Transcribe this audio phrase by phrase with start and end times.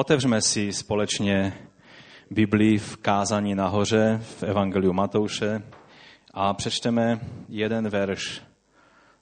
[0.00, 1.68] Otevřeme si společně
[2.30, 5.62] Biblii v kázání nahoře v Evangeliu Matouše
[6.34, 8.42] a přečteme jeden verš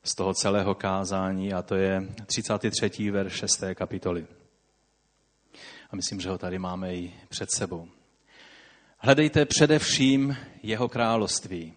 [0.03, 3.11] z toho celého kázání a to je 33.
[3.11, 3.65] verš 6.
[3.75, 4.27] kapitoly.
[5.91, 7.89] A myslím, že ho tady máme i před sebou.
[8.99, 11.75] Hledejte především jeho království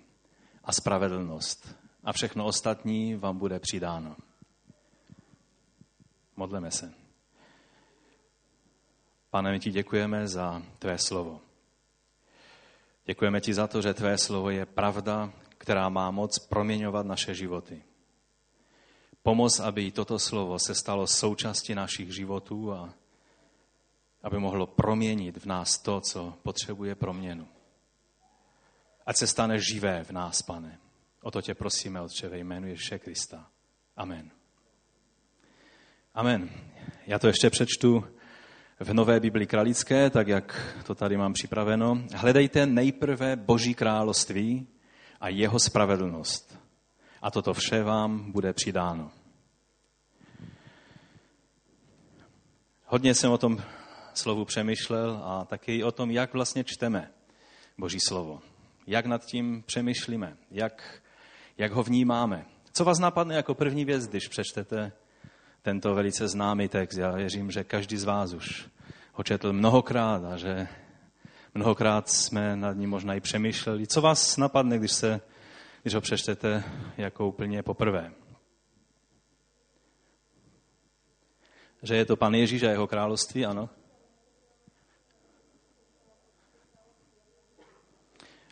[0.64, 4.16] a spravedlnost a všechno ostatní vám bude přidáno.
[6.36, 7.01] Modleme se.
[9.32, 11.42] Pane, my ti děkujeme za tvé slovo.
[13.06, 17.84] Děkujeme ti za to, že tvé slovo je pravda, která má moc proměňovat naše životy.
[19.24, 22.94] Pomoz, aby toto slovo se stalo součástí našich životů a
[24.24, 27.48] aby mohlo proměnit v nás to, co potřebuje proměnu.
[29.06, 30.80] Ať se stane živé v nás, pane.
[31.22, 33.48] O to tě prosíme, Otče, ve jménu Ježíše Krista.
[33.96, 34.32] Amen.
[36.14, 36.50] Amen.
[37.08, 38.04] Já to ještě přečtu
[38.84, 42.02] v Nové Bibli Kralické, tak jak to tady mám připraveno.
[42.16, 44.68] Hledejte nejprve Boží království
[45.20, 46.60] a jeho spravedlnost.
[47.22, 49.12] A toto vše vám bude přidáno.
[52.86, 53.58] Hodně jsem o tom
[54.14, 57.12] slovu přemýšlel a taky o tom, jak vlastně čteme
[57.78, 58.42] Boží slovo.
[58.88, 61.02] Jak nad tím přemýšlíme, jak,
[61.58, 62.46] jak ho vnímáme.
[62.74, 64.92] Co vás napadne jako první věc, když přečtete
[65.62, 66.98] tento velice známý text.
[66.98, 68.70] Já věřím, že každý z vás už
[69.14, 70.68] ho četl mnohokrát a že
[71.54, 73.88] mnohokrát jsme nad ním možná i přemýšleli.
[73.88, 75.22] Co vás napadne, když, se,
[75.82, 76.64] když ho přečtete
[76.98, 78.12] jako úplně poprvé?
[81.84, 83.70] Že je to pan Ježíš a jeho království, ano?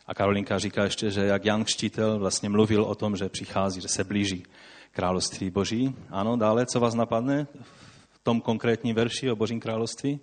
[0.08, 3.88] A Karolinka říká ještě, že jak Jan Kštítel vlastně mluvil o tom, že přichází, že
[3.88, 4.44] se blíží
[4.92, 5.96] království Boží.
[6.10, 7.48] Ano, dále, co vás napadne
[8.12, 10.20] v tom konkrétním verši o Božím království?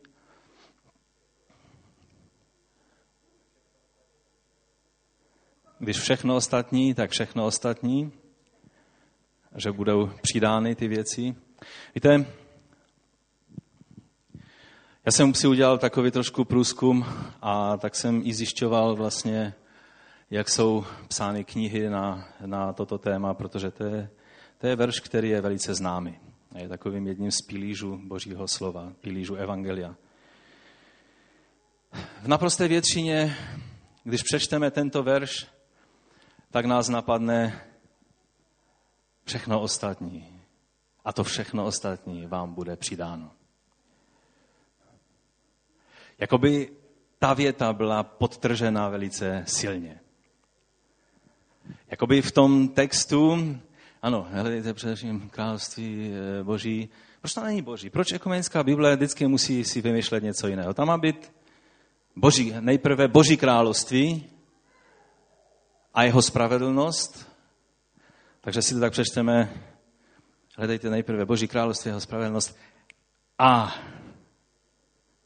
[5.78, 8.12] Když všechno ostatní, tak všechno ostatní,
[9.56, 11.34] že budou přidány ty věci.
[11.94, 12.26] Víte,
[15.04, 17.06] já jsem si udělal takový trošku průzkum
[17.42, 19.54] a tak jsem i zjišťoval vlastně,
[20.30, 24.10] jak jsou psány knihy na, na toto téma, protože to je
[24.58, 26.18] to je verš, který je velice známý.
[26.54, 29.94] Je takovým jedním z pilířů Božího slova, pilířů Evangelia.
[32.22, 33.36] V naprosté většině,
[34.04, 35.46] když přečteme tento verš,
[36.50, 37.64] tak nás napadne
[39.24, 40.40] všechno ostatní.
[41.04, 43.30] A to všechno ostatní vám bude přidáno.
[46.18, 46.70] Jakoby
[47.18, 50.00] ta věta byla podtržena velice silně.
[51.90, 53.36] Jakoby v tom textu
[54.06, 56.88] ano, hledejte především království eh, boží.
[57.20, 57.90] Proč to není boží?
[57.90, 60.74] Proč ekumenická Bible vždycky musí si vymýšlet něco jiného?
[60.74, 61.32] Tam má být
[62.16, 64.26] boží, nejprve boží království
[65.94, 67.32] a jeho spravedlnost.
[68.40, 69.52] Takže si to tak přečteme,
[70.56, 72.58] hledejte nejprve boží království a jeho spravedlnost
[73.38, 73.74] a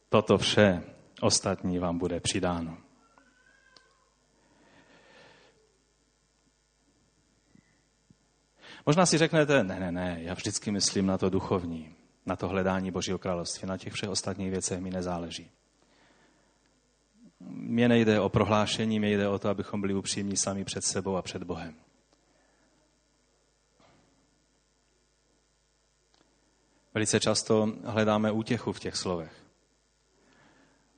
[0.09, 0.83] toto vše
[1.21, 2.79] ostatní vám bude přidáno.
[8.87, 11.95] Možná si řeknete, ne, ne, ne, já vždycky myslím na to duchovní,
[12.27, 15.51] na to hledání Božího království, na těch všech ostatních věcech mi nezáleží.
[17.41, 21.23] Mně nejde o prohlášení, mně jde o to, abychom byli upřímní sami před sebou a
[21.23, 21.75] před Bohem.
[26.95, 29.33] Velice často hledáme útěchu v těch slovech.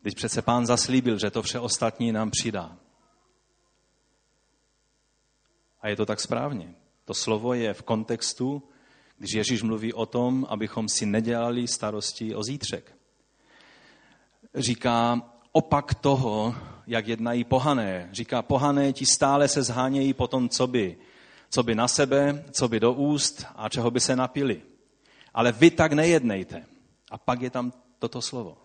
[0.02, 2.76] Když přece pán zaslíbil, že to vše ostatní nám přidá.
[5.80, 6.74] A je to tak správně.
[7.12, 8.62] To slovo je v kontextu,
[9.18, 12.96] když Ježíš mluví o tom, abychom si nedělali starosti o zítřek.
[14.54, 16.54] Říká opak toho,
[16.86, 18.08] jak jednají pohané.
[18.12, 20.96] Říká, pohané ti stále se zhánějí po tom, co by,
[21.50, 24.62] co by na sebe, co by do úst a čeho by se napili.
[25.34, 26.64] Ale vy tak nejednejte.
[27.10, 28.56] A pak je tam toto slovo.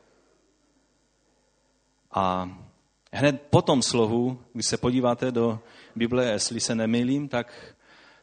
[2.12, 2.50] A
[3.12, 5.60] hned po tom slovu, když se podíváte do
[5.96, 7.76] Bible, jestli se nemýlím, tak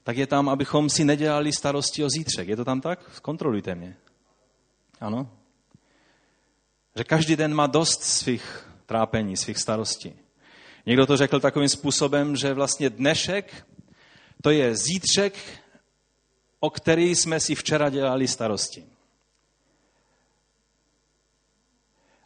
[0.05, 2.49] tak je tam, abychom si nedělali starosti o zítřek.
[2.49, 3.01] Je to tam tak?
[3.15, 3.97] Zkontrolujte mě.
[5.01, 5.31] Ano?
[6.97, 10.15] Že každý den má dost svých trápení, svých starostí.
[10.87, 13.67] Někdo to řekl takovým způsobem, že vlastně dnešek
[14.43, 15.35] to je zítřek,
[16.61, 18.85] o který jsme si včera dělali starosti.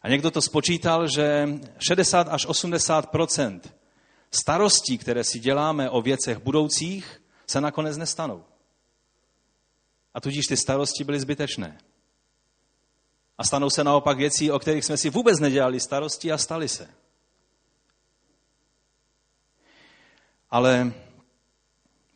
[0.03, 1.47] A někdo to spočítal, že
[1.87, 3.59] 60 až 80%
[4.31, 7.18] starostí, které si děláme o věcech budoucích,
[7.49, 8.45] se nakonec nestanou.
[10.13, 11.77] A tudíž ty starosti byly zbytečné.
[13.37, 16.89] A stanou se naopak věcí, o kterých jsme si vůbec nedělali starosti a stali se.
[20.49, 20.93] Ale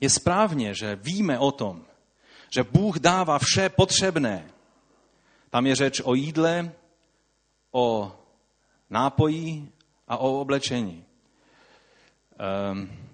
[0.01, 1.86] je správně, že víme o tom,
[2.50, 4.51] že Bůh dává vše potřebné.
[5.50, 6.71] Tam je řeč o jídle,
[7.71, 8.15] o
[8.89, 9.71] nápojí
[10.07, 11.06] a o oblečení.
[12.71, 13.12] Um,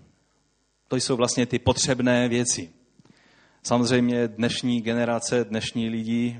[0.89, 2.73] to jsou vlastně ty potřebné věci.
[3.63, 6.39] Samozřejmě dnešní generace, dnešní lidi,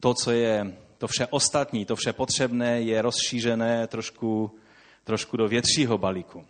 [0.00, 4.58] to, co je to vše ostatní, to vše potřebné, je rozšířené trošku,
[5.04, 6.46] trošku do většího balíku.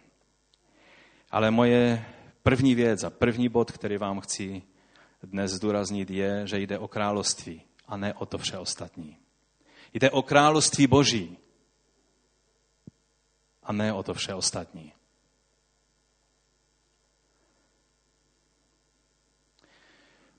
[1.31, 2.05] Ale moje
[2.43, 4.63] první věc a první bod, který vám chci
[5.23, 9.17] dnes zdůraznit, je, že jde o království a ne o to vše ostatní.
[9.95, 11.39] Jde o království Boží
[13.63, 14.93] a ne o to vše ostatní.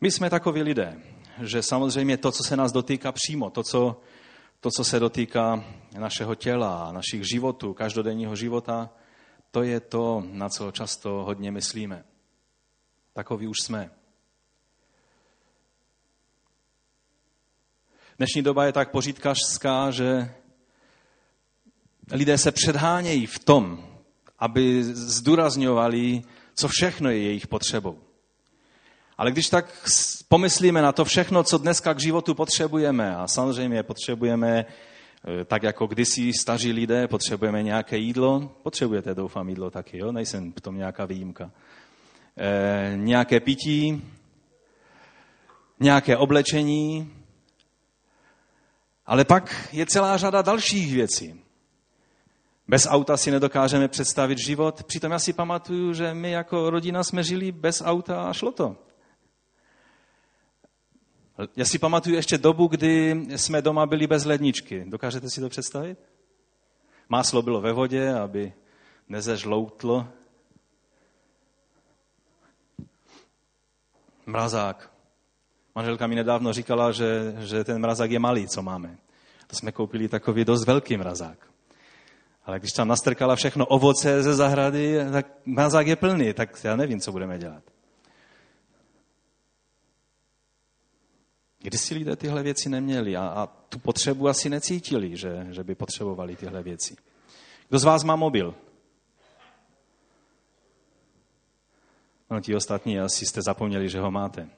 [0.01, 1.01] My jsme takoví lidé,
[1.41, 4.01] že samozřejmě to, co se nás dotýká přímo, to, co,
[4.59, 5.63] to, co se dotýká
[5.97, 8.89] našeho těla, našich životů, každodenního života,
[9.51, 12.05] to je to, na co často hodně myslíme.
[13.13, 13.91] Takový už jsme.
[18.17, 20.35] Dnešní doba je tak pořítkařská, že
[22.11, 23.87] lidé se předhánějí v tom,
[24.39, 26.21] aby zdůrazňovali,
[26.55, 28.06] co všechno je jejich potřebou.
[29.17, 29.87] Ale když tak
[30.27, 35.87] pomyslíme na to všechno, co dneska k životu potřebujeme, a samozřejmě potřebujeme, e, tak jako
[35.87, 40.11] kdysi staří lidé, potřebujeme nějaké jídlo, potřebujete, doufám, jídlo taky, jo?
[40.11, 41.51] nejsem v tom nějaká výjimka.
[42.37, 44.03] E, nějaké pití,
[45.79, 47.13] nějaké oblečení,
[49.05, 51.41] ale pak je celá řada dalších věcí.
[52.67, 54.83] Bez auta si nedokážeme představit život.
[54.83, 58.86] Přitom já si pamatuju, že my jako rodina jsme žili bez auta a šlo to.
[61.55, 64.85] Já si pamatuju ještě dobu, kdy jsme doma byli bez ledničky.
[64.87, 65.99] Dokážete si to představit?
[67.09, 68.53] Máslo bylo ve vodě, aby
[69.09, 70.07] nezežloutlo.
[74.25, 74.91] Mrazák.
[75.75, 78.97] Manželka mi nedávno říkala, že, že ten mrazák je malý, co máme.
[79.47, 81.47] To jsme koupili takový dost velký mrazák.
[82.45, 86.99] Ale když tam nastrkala všechno ovoce ze zahrady, tak mrazák je plný, tak já nevím,
[86.99, 87.63] co budeme dělat.
[91.67, 95.75] Když si lidé tyhle věci neměli a, a tu potřebu asi necítili, že, že by
[95.75, 96.95] potřebovali tyhle věci.
[97.69, 98.55] Kdo z vás má mobil?
[102.29, 104.49] No, ti ostatní asi jste zapomněli, že ho máte.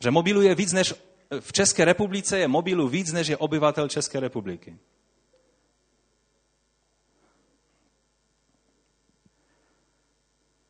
[0.00, 0.94] Že mobilu je víc než,
[1.40, 4.78] v České republice je mobilu víc, než je obyvatel České republiky.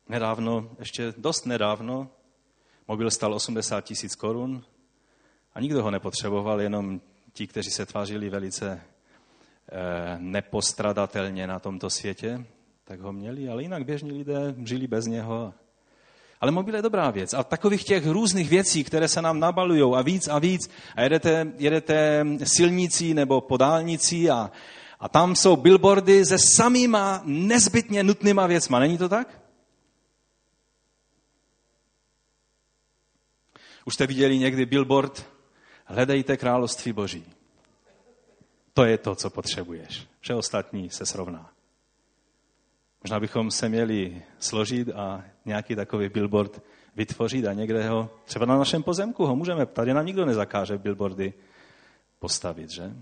[0.09, 2.09] Nedávno, ještě dost nedávno,
[2.87, 4.65] mobil stal 80 tisíc korun
[5.53, 7.01] a nikdo ho nepotřeboval, jenom
[7.33, 12.45] ti, kteří se tvářili velice eh, nepostradatelně na tomto světě,
[12.83, 15.53] tak ho měli, ale jinak běžní lidé žili bez něho
[16.41, 17.33] ale mobil je dobrá věc.
[17.33, 21.47] A takových těch různých věcí, které se nám nabalují a víc a víc, a jedete,
[21.57, 24.51] jedete silnicí nebo po dálnici a,
[24.99, 28.79] a tam jsou billboardy se samýma nezbytně nutnýma věcma.
[28.79, 29.41] Není to tak?
[33.85, 35.30] Už jste viděli někdy billboard?
[35.91, 37.25] Hledejte království boží.
[38.73, 40.07] To je to, co potřebuješ.
[40.19, 41.51] Vše ostatní se srovná.
[43.03, 46.61] Možná bychom se měli složit a nějaký takový billboard
[46.95, 51.33] vytvořit a někde ho, třeba na našem pozemku ho můžeme, tady nám nikdo nezakáže billboardy
[52.19, 52.95] postavit, že?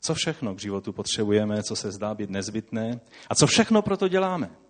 [0.00, 4.61] Co všechno k životu potřebujeme, co se zdá být nezbytné a co všechno proto děláme.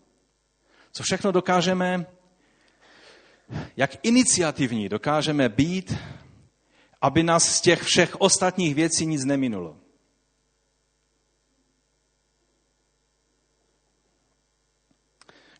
[0.92, 2.06] Co všechno dokážeme,
[3.76, 5.94] jak iniciativní dokážeme být
[7.02, 9.76] aby nás z těch všech ostatních věcí nic neminulo.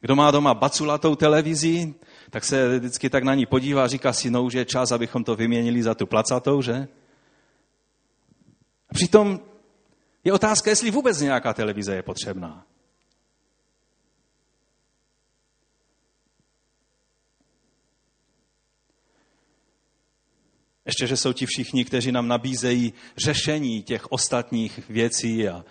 [0.01, 1.95] Kdo má doma baculatou televizi,
[2.31, 5.25] tak se vždycky tak na ní podívá a říká si, no už je čas, abychom
[5.25, 6.89] to vyměnili za tu placatou, že?
[8.95, 9.41] Přitom
[10.25, 12.67] je otázka, jestli vůbec nějaká televize je potřebná.
[20.87, 25.65] Ještě, že jsou ti všichni, kteří nám nabízejí řešení těch ostatních věcí a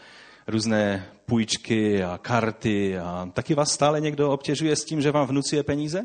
[0.47, 2.97] různé půjčky a karty.
[2.97, 6.01] A taky vás stále někdo obtěžuje s tím, že vám vnucuje peníze?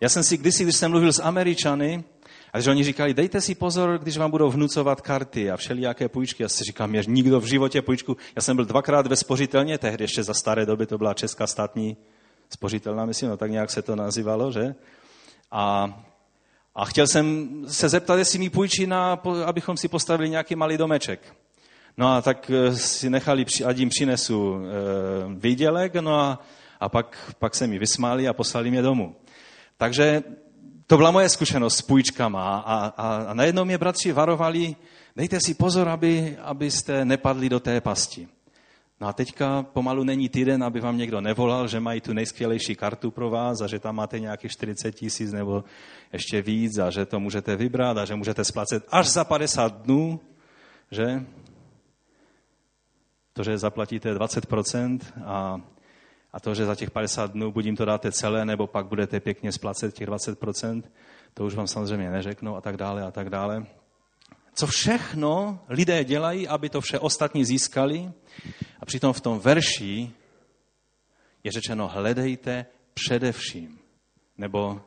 [0.00, 2.04] Já jsem si kdysi, když jsem mluvil s Američany,
[2.54, 6.42] a že oni říkali, dejte si pozor, když vám budou vnucovat karty a všelijaké půjčky.
[6.42, 8.16] Já si říkám, že nikdo v životě půjčku.
[8.36, 11.96] Já jsem byl dvakrát ve spořitelně, tehdy ještě za staré doby to byla Česká státní
[12.50, 14.74] spořitelná, myslím, no tak nějak se to nazývalo, že?
[15.50, 15.86] A,
[16.74, 19.12] a chtěl jsem se zeptat, jestli mi půjčí, na,
[19.46, 21.34] abychom si postavili nějaký malý domeček.
[21.96, 24.60] No a tak eh, si nechali, ať jim přinesu e,
[25.34, 26.42] výdělek, no a,
[26.80, 29.16] a pak, pak se mi vysmáli a poslali mě domů.
[29.76, 30.22] Takže
[30.86, 34.76] to byla moje zkušenost s půjčkama a, a, a najednou mě bratři varovali,
[35.16, 38.28] dejte si pozor, aby, abyste nepadli do té pasti.
[39.04, 43.10] No a teďka pomalu není týden, aby vám někdo nevolal, že mají tu nejskvělejší kartu
[43.10, 45.64] pro vás a že tam máte nějakých 40 tisíc nebo
[46.12, 50.20] ještě víc a že to můžete vybrat a že můžete splacet až za 50 dnů,
[50.90, 51.26] že?
[53.32, 55.60] To, že zaplatíte 20% a,
[56.32, 59.20] a to, že za těch 50 dnů buď jim to dáte celé, nebo pak budete
[59.20, 60.82] pěkně splacet těch 20%,
[61.34, 63.66] to už vám samozřejmě neřeknou a tak dále a tak dále.
[64.54, 68.12] Co všechno lidé dělají, aby to vše ostatní získali.
[68.80, 70.10] A přitom v tom verši
[71.44, 73.78] je řečeno hledejte především,
[74.38, 74.80] nebo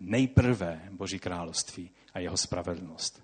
[0.00, 3.22] nejprve Boží království a jeho spravedlnost.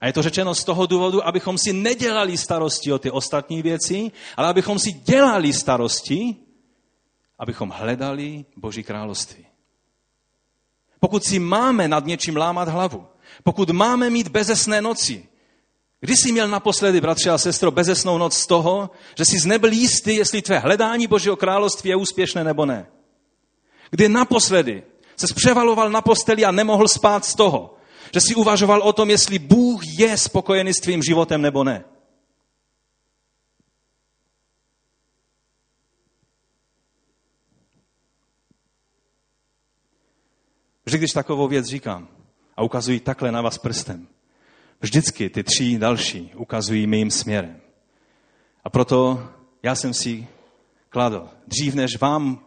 [0.00, 4.10] A je to řečeno z toho důvodu, abychom si nedělali starosti o ty ostatní věci,
[4.36, 6.36] ale abychom si dělali starosti,
[7.38, 9.46] abychom hledali Boží království.
[11.00, 13.06] Pokud si máme nad něčím lámat hlavu,
[13.42, 15.28] pokud máme mít bezesné noci,
[16.00, 20.16] kdy jsi měl naposledy, bratře a sestro, bezesnou noc z toho, že jsi nebyl jistý,
[20.16, 22.86] jestli tvé hledání Božího království je úspěšné nebo ne?
[23.90, 24.82] Kdy naposledy
[25.16, 27.76] se převaloval na posteli a nemohl spát z toho,
[28.14, 31.84] že si uvažoval o tom, jestli Bůh je spokojený s tvým životem nebo ne.
[40.84, 42.19] Vždy, když takovou věc říkám
[42.56, 44.06] a ukazují takhle na vás prstem,
[44.80, 47.60] vždycky ty tři další ukazují mým směrem.
[48.64, 49.28] A proto
[49.62, 50.26] já jsem si
[50.88, 52.44] kladl, dřív než vám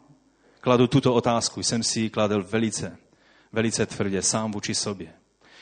[0.62, 2.98] kladu tuto otázku, jsem si kladl velice,
[3.52, 5.14] velice tvrdě, sám vůči sobě.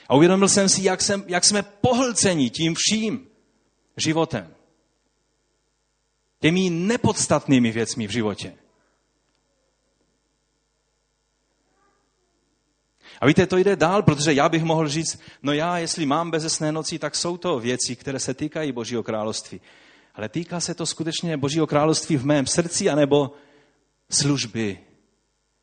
[0.07, 3.27] A uvědomil jsem si, jak, jsem, jak jsme pohlceni tím vším
[3.97, 4.53] životem.
[6.39, 8.53] Těmi nepodstatnými věcmi v životě.
[13.21, 16.71] A víte, to jde dál, protože já bych mohl říct, no já, jestli mám bezesné
[16.71, 19.61] noci, tak jsou to věci, které se týkají Božího království.
[20.15, 23.33] Ale týká se to skutečně Božího království v mém srdci, anebo
[24.09, 24.79] služby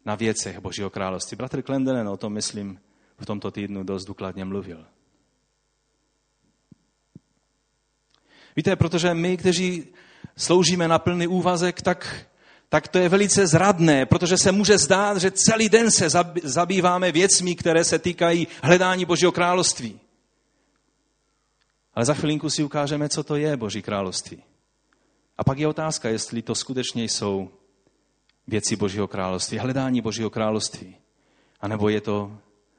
[0.05, 1.37] na věcech Božího království.
[1.37, 2.81] Bratr Klendenen o tom, myslím,
[3.19, 4.87] v tomto týdnu dost důkladně mluvil.
[8.57, 9.87] Víte, protože my, kteří
[10.37, 12.27] sloužíme na plný úvazek, tak,
[12.69, 16.09] tak to je velice zradné, protože se může zdát, že celý den se
[16.43, 20.01] zabýváme věcmi, které se týkají hledání Božího království.
[21.95, 24.43] Ale za chvilinku si ukážeme, co to je Boží království.
[25.39, 27.51] A pak je otázka, jestli to skutečně jsou
[28.47, 30.97] věci Božího království, hledání Božího království.
[31.61, 32.39] A nebo je to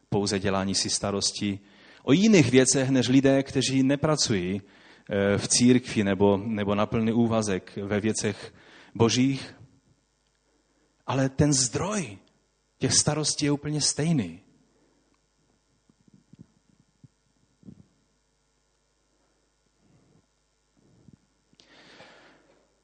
[0.09, 1.59] pouze dělání si starosti
[2.03, 7.77] o jiných věcech, než lidé, kteří nepracují eh, v církvi nebo, nebo na plný úvazek
[7.83, 8.53] ve věcech
[8.95, 9.58] božích.
[11.09, 12.17] Ale ten zdroj
[12.77, 14.41] těch starostí je úplně stejný.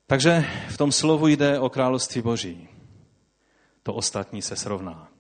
[0.08, 2.70] Takže v tom slovu jde o království boží.
[3.84, 5.12] To ostatní se srovná.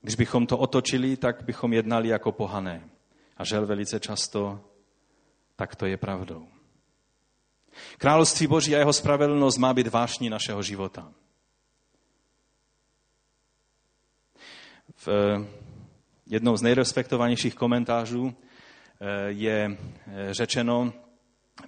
[0.00, 2.90] Když bychom to otočili, tak bychom jednali jako pohané.
[3.36, 4.60] A žel velice často,
[5.56, 6.59] tak to je pravdou.
[7.98, 11.12] Království Boží a jeho spravedlnost má být vášní našeho života.
[14.96, 15.46] V eh,
[16.26, 20.92] jednou z nejrespektovanějších komentářů eh, je eh, řečeno,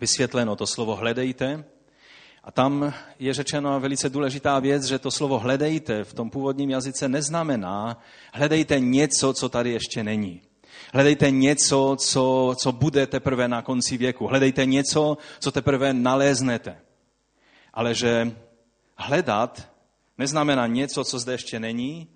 [0.00, 1.64] vysvětleno to slovo hledejte,
[2.44, 7.08] a tam je řečeno velice důležitá věc, že to slovo hledejte v tom původním jazyce
[7.08, 7.98] neznamená
[8.34, 10.42] hledejte něco, co tady ještě není.
[10.92, 14.26] Hledejte něco, co, co bude teprve na konci věku.
[14.26, 16.78] Hledejte něco, co teprve naléznete.
[17.74, 18.32] Ale že
[18.96, 19.68] hledat
[20.18, 22.08] neznamená něco, co zde ještě není,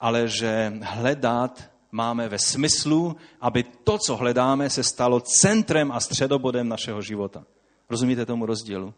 [0.00, 6.68] ale že hledat máme ve smyslu, aby to, co hledáme, se stalo centrem a středobodem
[6.68, 7.44] našeho života.
[7.90, 8.94] Rozumíte tomu rozdílu?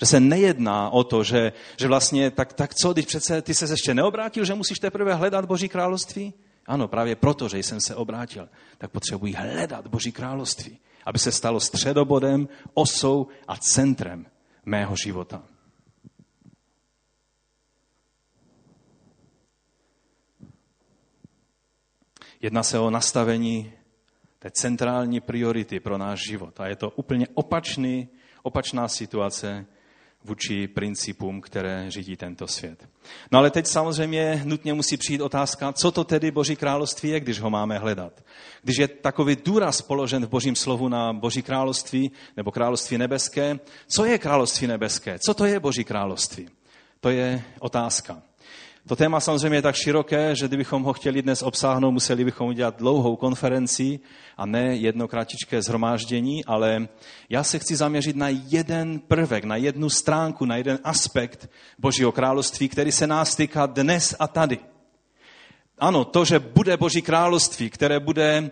[0.00, 3.72] Že se nejedná o to, že, že vlastně, tak, tak co, když přece ty se
[3.72, 6.34] ještě neobrátil, že musíš teprve hledat Boží království?
[6.66, 11.60] Ano, právě proto, že jsem se obrátil, tak potřebuji hledat Boží království, aby se stalo
[11.60, 14.26] středobodem, osou a centrem
[14.64, 15.42] mého života.
[22.40, 23.72] Jedná se o nastavení
[24.38, 26.60] té centrální priority pro náš život.
[26.60, 28.08] A je to úplně opačný,
[28.42, 29.66] opačná situace,
[30.24, 32.88] vůči principům, které řídí tento svět.
[33.32, 37.40] No ale teď samozřejmě nutně musí přijít otázka, co to tedy Boží království je, když
[37.40, 38.24] ho máme hledat.
[38.62, 44.04] Když je takový důraz položen v Božím slovu na Boží království nebo království nebeské, co
[44.04, 45.18] je království nebeské?
[45.18, 46.48] Co to je Boží království?
[47.00, 48.22] To je otázka.
[48.86, 52.78] To téma samozřejmě je tak široké, že kdybychom ho chtěli dnes obsáhnout, museli bychom udělat
[52.78, 54.00] dlouhou konferenci
[54.36, 56.88] a ne jedno kratičké zhromáždění, ale
[57.28, 62.68] já se chci zaměřit na jeden prvek, na jednu stránku, na jeden aspekt Božího království,
[62.68, 64.71] který se nás týká dnes a tady.
[65.82, 68.50] Ano, to, že bude Boží království, které bude e,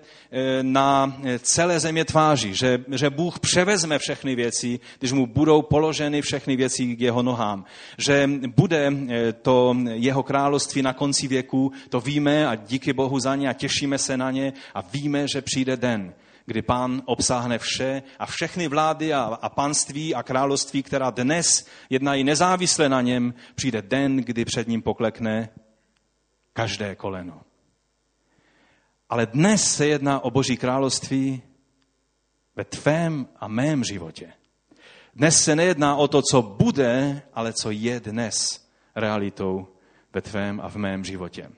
[0.63, 6.57] na celé země tváří, že, že Bůh převezme všechny věci, když mu budou položeny všechny
[6.57, 7.65] věci k jeho nohám.
[7.99, 13.37] Že bude e, to jeho království na konci věku, to víme a díky Bohu za
[13.37, 16.15] ně a těšíme se na ně a víme, že přijde den,
[16.47, 22.25] kdy pán obsáhne vše a všechny vlády a, a panství a království, která dnes jednají
[22.25, 25.49] nezávisle na něm, přijde den, kdy před ním poklekne
[26.53, 27.43] každé koleno.
[29.09, 31.43] Ale dnes se jedná o Boží království
[32.57, 34.33] ve tvém a mém životě.
[35.15, 39.69] Dnes se nejedná o to, co bude, ale co je dnes realitou
[40.13, 41.51] ve tvém a v mém životě.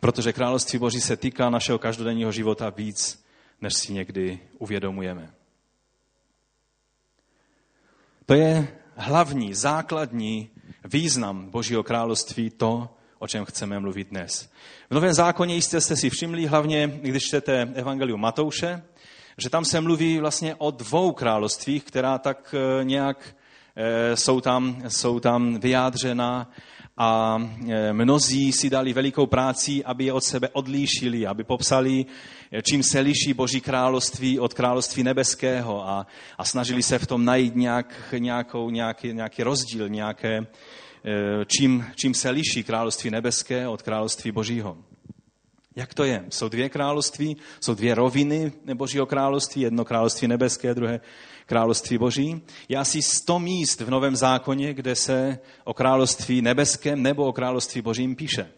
[0.00, 3.24] Protože království Boží se týká našeho každodenního života víc,
[3.60, 5.34] než si někdy uvědomujeme.
[8.26, 10.50] To je hlavní, základní
[10.84, 14.50] význam Božího království to, o čem chceme mluvit dnes.
[14.90, 18.82] V Novém zákoně jistě jste si všimli, hlavně když čtete Evangelium Matouše,
[19.38, 23.36] že tam se mluví vlastně o dvou královstvích, která tak eh, nějak
[23.76, 26.50] eh, jsou tam, jsou tam vyjádřena
[27.02, 27.38] a
[27.68, 32.06] e, mnozí si dali velikou práci, aby je od sebe odlíšili, aby popsali,
[32.52, 36.06] e, čím se liší Boží království od království nebeského a,
[36.38, 40.46] a snažili se v tom najít nějak, nějakou, nějaký, nějaký rozdíl, nějaké, e,
[41.46, 44.76] čím, čím se liší království nebeské od království Božího.
[45.76, 46.24] Jak to je?
[46.28, 51.00] Jsou dvě království, jsou dvě roviny Božího království, jedno království nebeské, druhé
[51.50, 52.42] království boží.
[52.68, 57.82] Je asi sto míst v Novém zákoně, kde se o království nebeském nebo o království
[57.82, 58.50] božím píše.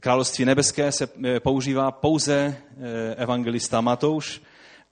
[0.00, 4.42] Království nebeské se eh, používá pouze eh, evangelista Matouš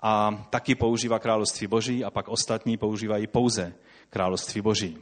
[0.00, 3.74] a taky používá království boží a pak ostatní používají pouze
[4.10, 4.98] království boží.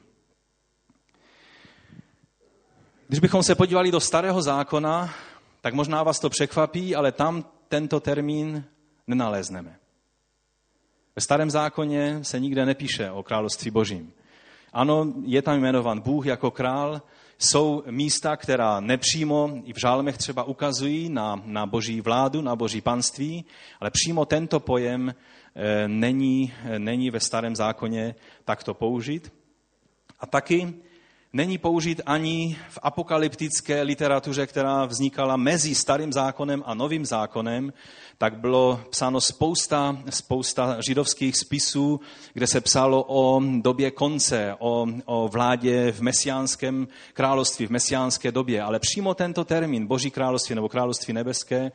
[3.08, 5.14] Když bychom se podívali do starého zákona,
[5.60, 8.64] tak možná vás to překvapí, ale tam tento termín
[9.06, 9.81] nenalezneme.
[11.16, 14.12] Ve starém zákoně se nikde nepíše o království božím.
[14.72, 17.02] Ano, je tam jmenovan Bůh jako král,
[17.38, 22.80] jsou místa, která nepřímo i v žálmech třeba ukazují na, na boží vládu, na boží
[22.80, 23.44] panství,
[23.80, 25.14] ale přímo tento pojem
[25.54, 29.32] e, není, e, není ve starém zákoně takto použit.
[30.20, 30.74] A taky
[31.32, 37.72] není použit ani v apokalyptické literatuře, která vznikala mezi starým zákonem a novým zákonem,
[38.22, 42.00] tak bylo psáno spousta, spousta židovských spisů,
[42.32, 48.62] kde se psalo o době konce, o, o vládě v mesiánském království, v mesiánské době.
[48.62, 51.72] Ale přímo tento termín, Boží království nebo království nebeské,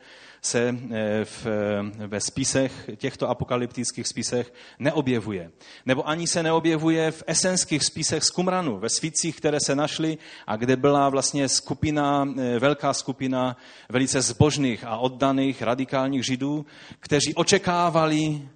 [0.48, 5.50] se eh, v, eh, ve spisech, těchto apokalyptických spisech neobjevuje.
[5.86, 10.56] Nebo ani se neobjevuje v esenských spisech z Kumranu, ve svítcích, které se našly a
[10.56, 13.56] kde byla vlastně skupina, eh, velká skupina
[13.88, 16.66] velice zbožných a oddaných radikálních židů,
[17.00, 18.48] kteří očekávali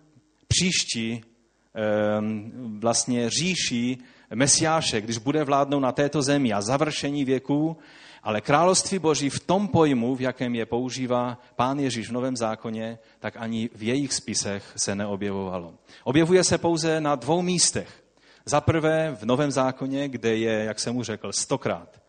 [0.48, 1.24] příští
[2.78, 3.98] vlastně říši
[4.34, 7.76] Mesiáše, když bude vládnout na této zemi a završení věků,
[8.22, 12.98] ale království boží v tom pojmu, v jakém je používá pán Ježíš v Novém zákoně,
[13.20, 15.74] tak ani v jejich spisech se neobjevovalo.
[16.04, 18.02] Objevuje se pouze na dvou místech.
[18.44, 22.01] Za prvé v Novém zákoně, kde je, jak jsem mu řekl, stokrát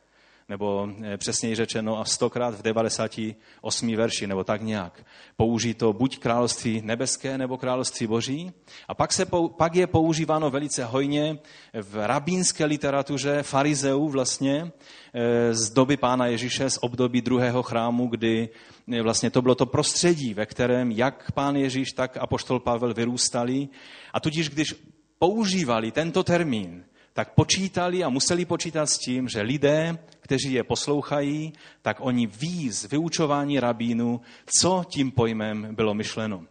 [0.53, 5.05] nebo eh, přesněji řečeno a stokrát v 98 verši, nebo tak nějak.
[5.37, 8.51] Použito buď království nebeské, nebo království boží.
[8.87, 9.25] A pak, se,
[9.57, 11.39] pak je používáno velice hojně
[11.73, 14.71] v rabínské literatuře farizeů vlastně
[15.13, 18.49] eh, z doby pána Ježíše, z období druhého chrámu, kdy
[18.93, 23.69] eh, vlastně to bylo to prostředí, ve kterém jak pán Ježíš, tak apoštol Pavel vyrůstali.
[24.13, 24.75] A tudíž, když
[25.19, 31.53] používali tento termín, tak počítali a museli počítat s tím, že lidé, kteří je poslouchají,
[31.81, 36.43] tak oni ví z vyučování rabínu, co tím pojmem bylo myšleno.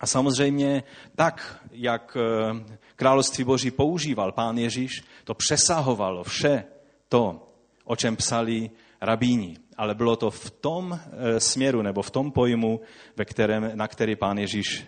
[0.00, 0.82] A samozřejmě
[1.16, 6.64] tak, jak eh, království Boží používal pán Ježíš, to přesahovalo vše
[7.08, 7.48] to,
[7.84, 9.56] o čem psali rabíni.
[9.76, 12.80] Ale bylo to v tom eh, směru nebo v tom pojmu,
[13.16, 14.86] ve kterém, na který pán Ježíš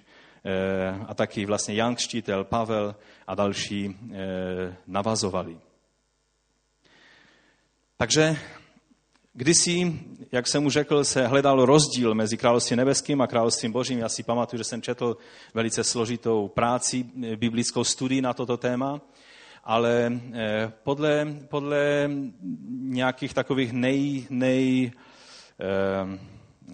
[1.06, 2.94] a taky vlastně Jan Křtítel, Pavel
[3.26, 3.96] a další
[4.86, 5.56] navazovali.
[7.96, 8.36] Takže
[9.32, 10.00] Kdysi,
[10.32, 13.98] jak jsem mu řekl, se hledal rozdíl mezi královstvím nebeským a královstvím božím.
[13.98, 15.16] Já si pamatuju, že jsem četl
[15.54, 17.04] velice složitou práci,
[17.36, 19.00] biblickou studii na toto téma,
[19.64, 22.10] ale eh, podle, podle
[22.70, 24.92] nějakých takových nej, nej
[25.60, 26.18] eh,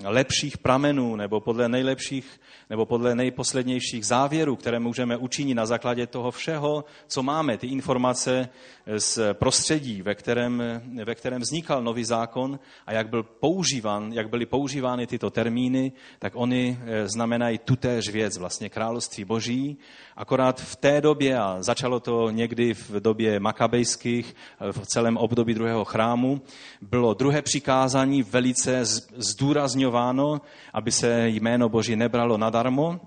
[0.04, 6.30] lepších pramenů nebo podle nejlepších nebo podle nejposlednějších závěrů, které můžeme učinit na základě toho
[6.30, 8.48] všeho, co máme, ty informace
[8.96, 10.62] z prostředí, ve kterém,
[11.04, 16.32] ve kterém vznikal nový zákon a jak byl používan, jak byly používány tyto termíny, tak
[16.36, 19.78] oni eh, znamenají tutéž věc, vlastně království boží.
[20.16, 25.54] Akorát v té době, a začalo to někdy v době makabejských, eh, v celém období
[25.54, 26.40] druhého chrámu,
[26.82, 28.84] bylo druhé přikázání velice
[29.16, 30.40] zdůrazňováno,
[30.72, 33.00] aby se jméno Boží nebralo nadarmo,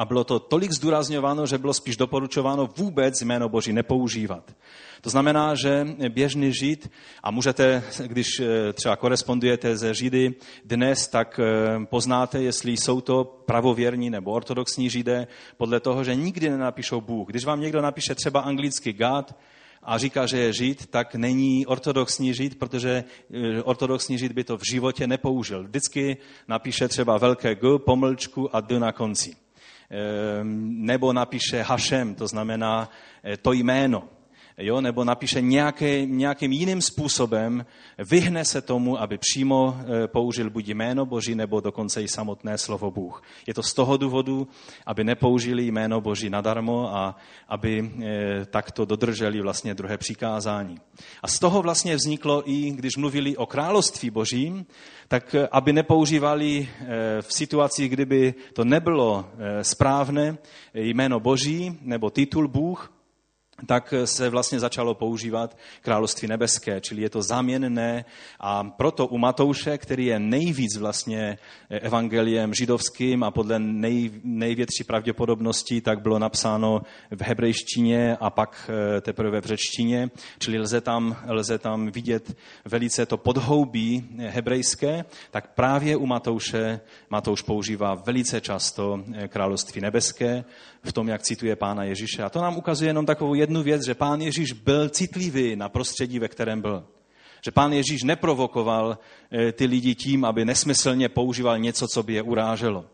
[0.00, 4.56] a bylo to tolik zdůrazňováno, že bylo spíš doporučováno vůbec jméno Boží nepoužívat.
[5.00, 6.90] To znamená, že běžný žid,
[7.22, 10.34] a můžete, když eh, třeba korespondujete ze židy
[10.64, 16.50] dnes, tak eh, poznáte, jestli jsou to pravověrní nebo ortodoxní židé, podle toho, že nikdy
[16.50, 17.28] nenapíšou Bůh.
[17.28, 19.34] Když vám někdo napíše třeba anglický God,
[19.82, 24.56] a říká, že je žid, tak není ortodoxní žid, protože eh, ortodoxní žid by to
[24.56, 25.64] v životě nepoužil.
[25.64, 26.16] Vždycky
[26.48, 29.36] napíše třeba velké G, pomlčku a D na konci.
[29.90, 32.90] Ehm, nebo napíše Hašem, to znamená
[33.42, 34.08] to jméno
[34.60, 37.66] jo, nebo napíše nějaké, nějakým jiným způsobem,
[37.98, 42.90] vyhne se tomu, aby přímo e, použil buď jméno Boží, nebo dokonce i samotné slovo
[42.90, 43.22] Bůh.
[43.46, 44.48] Je to z toho důvodu,
[44.86, 47.16] aby nepoužili jméno Boží nadarmo a
[47.48, 50.78] aby e, takto dodrželi vlastně druhé přikázání.
[51.22, 54.66] A z toho vlastně vzniklo i, když mluvili o království Božím,
[55.08, 56.68] tak e, aby nepoužívali
[57.20, 59.26] v situacích, kdyby to nebylo
[59.62, 60.38] správné
[60.74, 62.92] jméno Boží nebo titul Bůh,
[63.66, 68.04] tak se vlastně začalo používat království nebeské, čili je to záměnné.
[68.40, 75.80] A proto u Matouše, který je nejvíc vlastně evangeliem židovským a podle nej, největší pravděpodobnosti,
[75.80, 81.58] tak bylo napsáno v hebrejštině a pak eh, teprve v řečtině, čili lze tam, lze
[81.58, 89.28] tam vidět velice to podhoubí hebrejské, tak právě u Matouše Matouš používá velice často eh,
[89.28, 90.44] království nebeské
[90.82, 92.22] v tom, jak cituje pána Ježíše.
[92.22, 96.18] A to nám ukazuje jenom takovou jednu věc, že pán Ježíš byl citlivý na prostředí,
[96.18, 96.84] ve kterém byl.
[97.44, 98.98] Že pán Ježíš neprovokoval
[99.32, 102.84] eh, ty lidi tím, aby nesmyslně používal něco, co by je uráželo.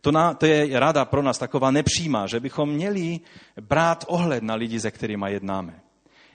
[0.00, 3.20] To, na, to je rada pro nás taková nepřímá, že bychom měli
[3.60, 5.80] brát ohled na lidi, se kterými jednáme.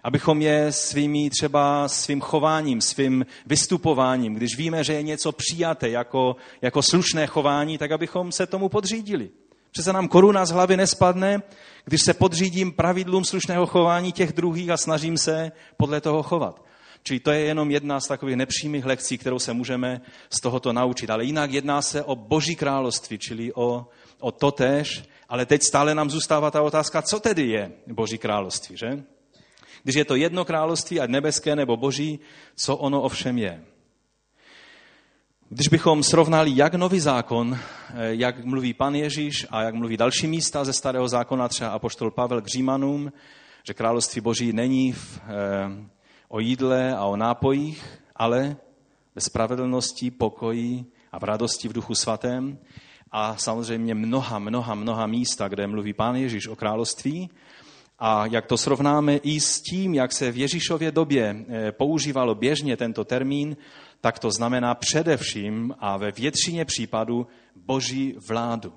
[0.03, 6.35] Abychom je svými třeba svým chováním, svým vystupováním, když víme, že je něco přijaté jako,
[6.61, 9.29] jako slušné chování, tak abychom se tomu podřídili.
[9.71, 11.41] Přece nám koruna z hlavy nespadne,
[11.85, 16.63] když se podřídím pravidlům slušného chování těch druhých a snažím se podle toho chovat.
[17.03, 21.09] Čili to je jenom jedna z takových nepřímých lekcí, kterou se můžeme z tohoto naučit.
[21.09, 23.87] Ale jinak jedná se o boží království, čili o,
[24.19, 25.03] o totéž.
[25.29, 29.03] Ale teď stále nám zůstává ta otázka, co tedy je boží království, že?
[29.83, 32.19] Když je to jedno království, ať nebeské nebo boží,
[32.55, 33.63] co ono ovšem je.
[35.53, 40.27] Když bychom srovnali jak nový zákon, eh, jak mluví pan Ježíš a jak mluví další
[40.27, 43.11] místa ze starého zákona, třeba apoštol Pavel k Římanům,
[43.63, 45.31] že království boží není v, eh,
[46.29, 47.85] o jídle a o nápojích,
[48.15, 48.55] ale
[49.15, 52.57] ve spravedlnosti, pokoji a v radosti v duchu svatém.
[53.11, 57.29] A samozřejmě mnoha, mnoha, mnoha místa, kde mluví pán Ježíš o království.
[57.99, 62.77] A jak to srovnáme i s tím, jak se v Ježíšově době eh, používalo běžně
[62.77, 63.57] tento termín,
[64.01, 68.73] tak to znamená především a ve většině případů boží vládu.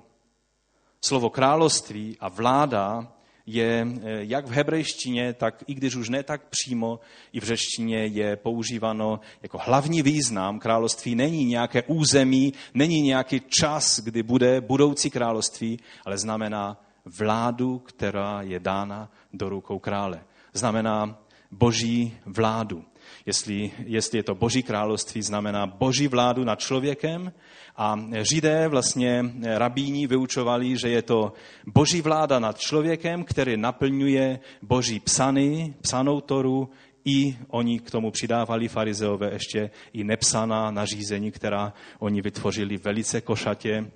[1.01, 3.11] Slovo království a vláda
[3.45, 6.99] je eh, jak v hebrejštině, tak i když už ne tak přímo,
[7.33, 10.59] i v řečtině je používáno jako hlavní význam.
[10.59, 18.41] Království není nějaké území, není nějaký čas, kdy bude budoucí království, ale znamená vládu, která
[18.41, 20.23] je dána do rukou krále.
[20.53, 21.17] Znamená
[21.51, 22.85] boží vládu.
[23.25, 27.33] Jestli, jestli je to boží království, znamená boží vládu nad člověkem.
[27.77, 27.99] A
[28.33, 31.33] židé, vlastně rabíni, vyučovali, že je to
[31.65, 36.69] boží vláda nad člověkem, který naplňuje boží psany, psanou toru,
[37.05, 43.91] i oni k tomu přidávali farizeové ještě i nepsaná nařízení, která oni vytvořili velice košatě.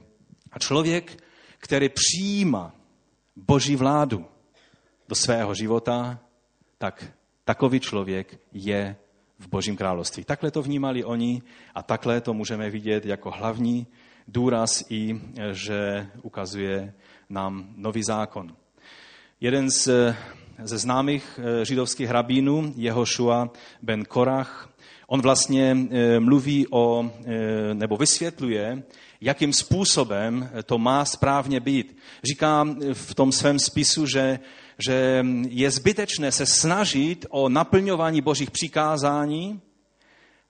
[0.51, 1.23] A člověk,
[1.57, 2.75] který přijíma
[3.35, 4.25] boží vládu
[5.07, 6.19] do svého života,
[6.77, 7.13] tak
[7.45, 8.95] takový člověk je
[9.39, 10.23] v Božím království.
[10.23, 11.41] Takhle to vnímali oni
[11.75, 13.87] a takhle to můžeme vidět jako hlavní
[14.27, 15.21] důraz i,
[15.51, 16.93] že ukazuje
[17.29, 18.55] nám nový zákon.
[19.41, 19.89] Jeden z,
[20.63, 23.49] ze známých židovských rabínů, Jehošua
[23.81, 24.69] ben Korach,
[25.07, 25.77] on vlastně
[26.19, 27.11] mluví o,
[27.73, 28.83] nebo vysvětluje,
[29.21, 31.97] jakým způsobem to má správně být.
[32.23, 34.39] Říká v tom svém spisu, že,
[34.85, 39.61] že je zbytečné se snažit o naplňování božích přikázání,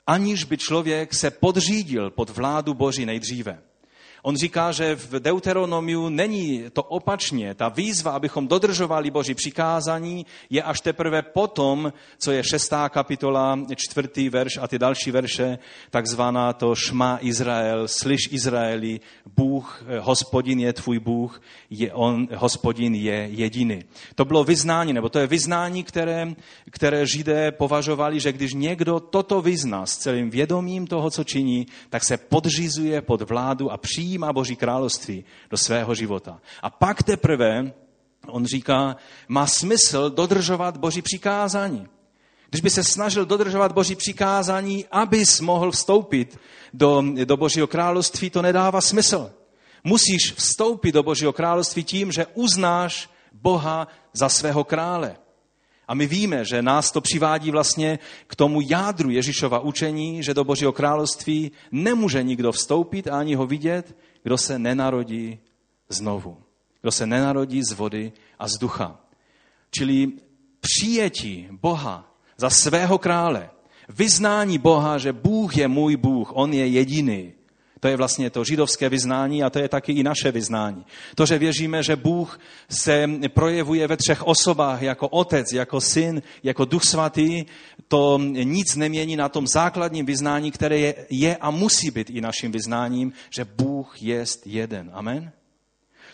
[0.07, 3.68] aniž by člověk se podřídil pod vládu Boží nejdříve.
[4.21, 7.55] On říká, že v Deuteronomiu není to opačně.
[7.55, 14.29] Ta výzva, abychom dodržovali Boží přikázání, je až teprve potom, co je šestá kapitola, čtvrtý
[14.29, 18.99] verš a ty další verše, takzvaná to Šma Izrael, slyš Izraeli,
[19.35, 23.83] Bůh, hospodin je tvůj Bůh, je on, hospodin je jediný.
[24.15, 26.33] To bylo vyznání, nebo to je vyznání, které,
[26.71, 32.03] které Židé považovali, že když někdo toto vyzná s celým vědomím toho, co činí, tak
[32.03, 36.41] se podřizuje pod vládu a přijímá přijímá Boží království do svého života.
[36.61, 37.73] A pak teprve,
[38.27, 38.95] on říká,
[39.27, 41.87] má smysl dodržovat Boží přikázání.
[42.49, 46.39] Když by se snažil dodržovat Boží přikázání, abys mohl vstoupit
[46.73, 49.31] do, do Božího království, to nedává smysl.
[49.83, 55.17] Musíš vstoupit do Božího království tím, že uznáš Boha za svého krále.
[55.89, 60.43] A my víme, že nás to přivádí vlastně k tomu jádru Ježíšova učení, že do
[60.43, 65.39] Božího království nemůže nikdo vstoupit a ani ho vidět, kdo se nenarodí
[65.89, 66.37] znovu.
[66.81, 68.99] Kdo se nenarodí z vody a z ducha.
[69.71, 70.11] Čili
[70.59, 73.49] přijetí Boha za svého krále,
[73.89, 77.33] vyznání Boha, že Bůh je můj Bůh, On je jediný,
[77.79, 80.85] to je vlastně to židovské vyznání a to je taky i naše vyznání.
[81.15, 82.39] To, že věříme, že Bůh
[82.69, 87.45] se projevuje ve třech osobách, jako otec, jako syn, jako duch svatý,
[87.87, 92.51] to nic nemění na tom základním vyznání, které je, je a musí být i naším
[92.51, 94.89] vyznáním, že Bůh je jeden.
[94.93, 95.31] Amen?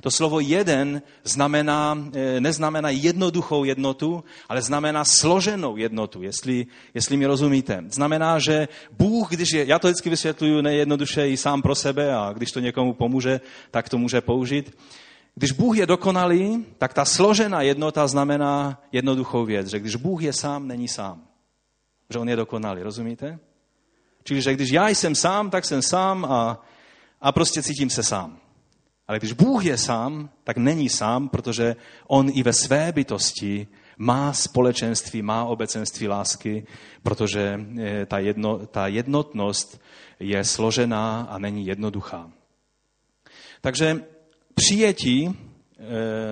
[0.02, 7.26] To slovo jeden znamená, eh, neznamená jednoduchou jednotu, ale znamená složenou jednotu, jestli, jestli mi
[7.26, 7.84] rozumíte.
[7.90, 12.34] Znamená, že Bůh, když je, já to vždycky vysvětluju nejjednoduše i sám pro sebe a
[12.34, 14.78] když to někomu pomůže, tak to může použít.
[15.36, 20.34] Když Bůh je dokonalý, tak ta složená jednota znamená jednoduchou věc, že když Bůh je
[20.34, 21.22] sám, není sám.
[22.10, 23.40] Že on je dokonalý, rozumíte?
[24.24, 26.62] Čili, že když já jsem sám, tak jsem sám a,
[27.22, 28.38] a prostě cítím se sám.
[29.08, 31.76] Ale když Bůh je sám, tak není sám, protože
[32.08, 36.68] on i ve své bytosti má společenství, má obecenství lásky,
[37.04, 39.82] protože eh, ta, jedno, ta jednotnost
[40.20, 42.32] je složená a není jednoduchá.
[43.62, 44.04] Takže
[44.54, 45.84] přijetí eh,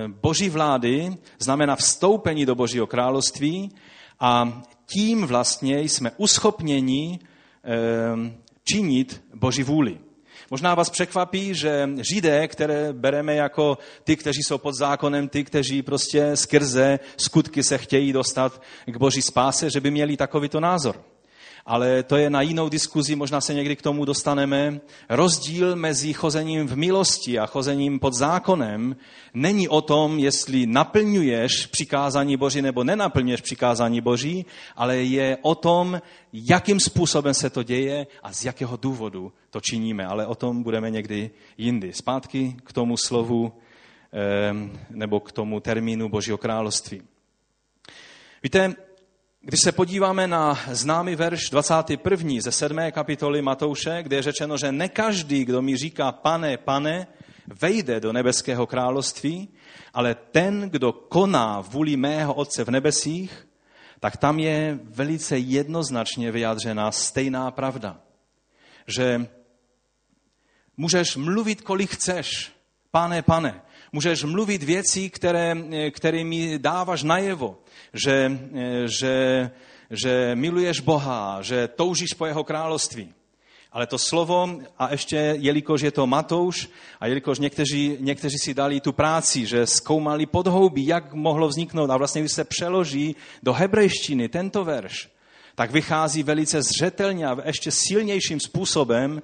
[0.08, 3.76] Boží vlády znamená vstoupení do Božího království
[4.20, 8.34] a tím vlastně jsme uschopněni eh,
[8.64, 10.00] činit Boží vůli.
[10.52, 15.82] Možná vás překvapí, že Židé, které bereme jako ty, kteří jsou pod zákonem, ty, kteří
[15.82, 21.13] prostě skrze skutky se chtějí dostat k boží spáse, že by měli takovýto názor
[21.66, 24.80] ale to je na jinou diskuzi, možná se někdy k tomu dostaneme.
[25.10, 28.96] Rozdíl mezi chozením v milosti a chozením pod zákonem
[29.34, 34.46] není o tom, jestli naplňuješ přikázání Boží nebo nenaplňuješ přikázání Boží,
[34.76, 36.02] ale je o tom,
[36.34, 40.06] jakým způsobem se to děje a z jakého důvodu to činíme.
[40.06, 41.94] Ale o tom budeme někdy jindy.
[41.94, 43.54] Zpátky k tomu slovu
[44.90, 47.02] nebo k tomu termínu Božího království.
[48.44, 48.76] Víte,
[49.46, 52.34] když se podíváme na známý verš 21.
[52.40, 52.78] ze 7.
[52.92, 57.08] kapitoly Matouše, kde je řečeno, že ne každý, kdo mi říká pane, pane,
[57.62, 59.50] vejde do nebeského království,
[59.94, 63.48] ale ten, kdo koná vůli mého Otce v nebesích,
[64.00, 68.00] tak tam je velice jednoznačně vyjádřena stejná pravda.
[68.88, 69.28] Že
[70.78, 72.52] můžeš mluvit, kolik chceš,
[72.92, 73.62] pane, pane.
[73.96, 75.56] Můžeš mluvit věci, které,
[75.92, 77.58] kterými dáváš najevo,
[77.94, 78.40] že,
[78.86, 79.52] že,
[79.90, 83.14] že miluješ Boha, že toužíš po jeho království.
[83.72, 88.82] Ale to slovo, a ještě jelikož je to Matouš, a jelikož někteří, někteří si dali
[88.82, 94.30] tu práci, že zkoumali podhoubí, jak mohlo vzniknout, a vlastně když se přeloží do hebrejštiny
[94.30, 95.10] tento verš,
[95.56, 99.22] tak vychází velice zřetelně a ještě silnějším způsobem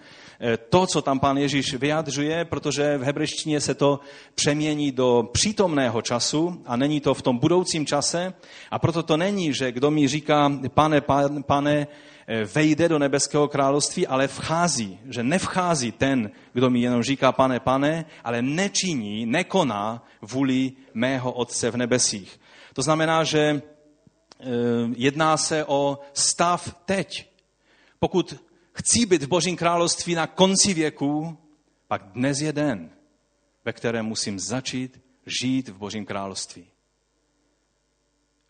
[0.70, 4.00] to, co tam pán Ježíš vyjadřuje, protože v hebrejštině se to
[4.36, 8.34] přemění do přítomného času a není to v tom budoucím čase.
[8.72, 11.88] A proto to není, že kdo mi říká, pane, pane, pane
[12.28, 17.60] eh, vejde do nebeského království, ale vchází, že nevchází ten, kdo mi jenom říká, pane,
[17.60, 22.40] pane, ale nečiní, nekoná vůli mého Otce v nebesích.
[22.74, 23.62] To znamená, že
[24.42, 24.46] Eh,
[24.96, 27.30] jedná se o stav teď.
[28.00, 28.36] Pokud
[28.80, 31.38] chci být v Božím království na konci věku,
[31.88, 32.90] pak dnes je den,
[33.66, 35.02] ve kterém musím začít
[35.42, 36.66] žít v Božím království.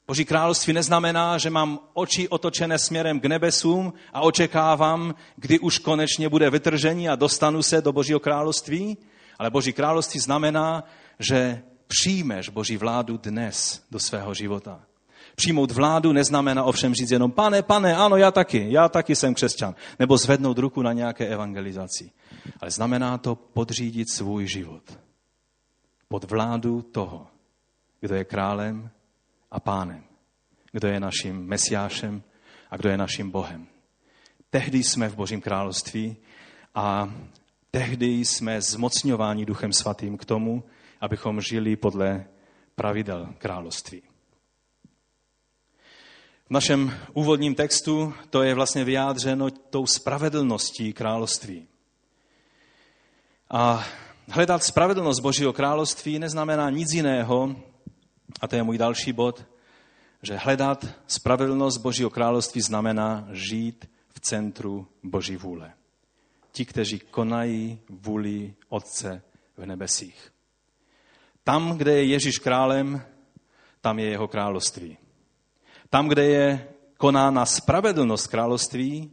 [0.08, 6.30] Boží království neznamená, že mám oči otočené směrem k nebesům a očekávám, kdy už konečně
[6.30, 8.98] bude vytržení a dostanu se do Božího království,
[9.39, 10.84] ale Boží království znamená,
[11.20, 14.88] že přijmeš Boží vládu dnes do svého života.
[15.39, 19.75] Přijmout vládu neznamená ovšem říct jenom, pane, pane, ano, já taky, já taky jsem křesťan.
[19.99, 22.12] Nebo zvednout ruku na nějaké evangelizaci.
[22.62, 24.99] Ale znamená to podřídit svůj život
[26.08, 27.28] pod vládu toho,
[27.99, 28.89] kdo je králem
[29.52, 30.04] a pánem,
[30.71, 32.23] kdo je naším mesiášem
[32.71, 33.67] a kdo je naším Bohem.
[34.49, 36.17] Tehdy jsme v Božím království
[36.75, 37.13] a
[37.71, 40.63] tehdy jsme zmocňováni Duchem Svatým k tomu,
[41.02, 42.25] abychom žili podle
[42.75, 44.09] pravidel království.
[46.50, 51.68] V našem úvodním textu to je vlastně vyjádřeno tou spravedlností království.
[53.50, 53.86] A
[54.30, 57.56] hledat spravedlnost Božího království neznamená nic jiného,
[58.42, 59.46] a to je můj další bod,
[60.22, 65.74] že hledat spravedlnost Božího království znamená žít v centru Boží vůle.
[66.52, 69.22] Ti, kteří konají vůli Otce
[69.58, 70.32] v nebesích.
[71.44, 73.02] Tam, kde je Ježíš králem,
[73.82, 74.98] tam je jeho království.
[75.89, 79.12] Tam, kde je konána spravedlnost království,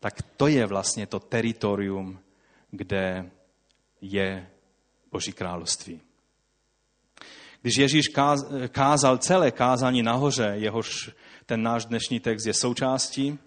[0.00, 2.18] tak to je vlastně to teritorium,
[2.70, 3.30] kde
[4.00, 4.50] je
[5.12, 6.00] Boží království.
[7.62, 8.04] Když Ježíš
[8.68, 11.10] kázal celé kázání nahoře, jehož
[11.46, 13.38] ten náš dnešní text je součástí,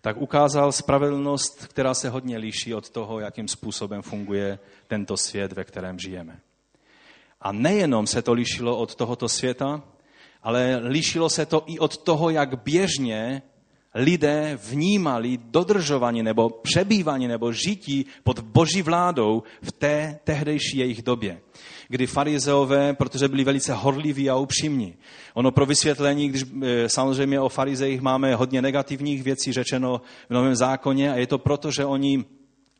[0.00, 5.64] tak ukázal spravedlnost, která se hodně liší od toho, jakým způsobem funguje tento svět, ve
[5.64, 6.40] kterém žijeme.
[7.40, 9.82] A nejenom se to lišilo od tohoto světa,
[10.42, 13.42] ale lišilo se to i od toho, jak běžně
[13.94, 21.40] lidé vnímali dodržování nebo přebývání nebo žití pod boží vládou v té tehdejší jejich době
[21.90, 24.94] kdy farizeové, protože byli velice horliví a upřímní.
[25.34, 30.54] Ono pro vysvětlení, když e, samozřejmě o farizejích máme hodně negativních věcí řečeno v Novém
[30.54, 32.24] zákoně a je to proto, že oni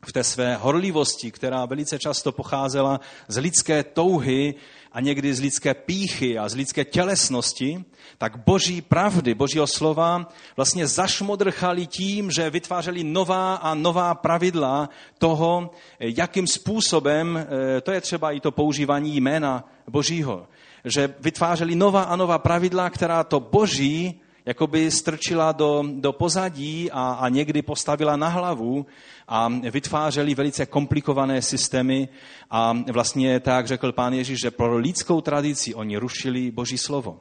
[0.05, 4.55] v té své horlivosti, která velice často pocházela z lidské touhy
[4.91, 7.83] a někdy z lidské píchy a z lidské tělesnosti,
[8.17, 15.71] tak boží pravdy, božího slova vlastně zašmodrchali tím, že vytvářeli nová a nová pravidla toho,
[15.99, 20.47] jakým způsobem, eh, to je třeba i to používání jména božího,
[20.85, 27.11] že vytvářeli nová a nová pravidla, která to boží jakoby strčila do, do pozadí a,
[27.11, 28.85] a někdy postavila na hlavu
[29.27, 32.09] a vytvářeli velice komplikované systémy
[32.49, 37.19] a vlastně tak řekl pán Ježíš, že pro lidskou tradici oni rušili Boží slovo.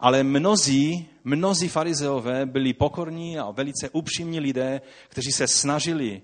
[0.00, 6.22] Ale mnozí, mnozí farizeové byli pokorní a velice upřímní lidé, kteří se snažili,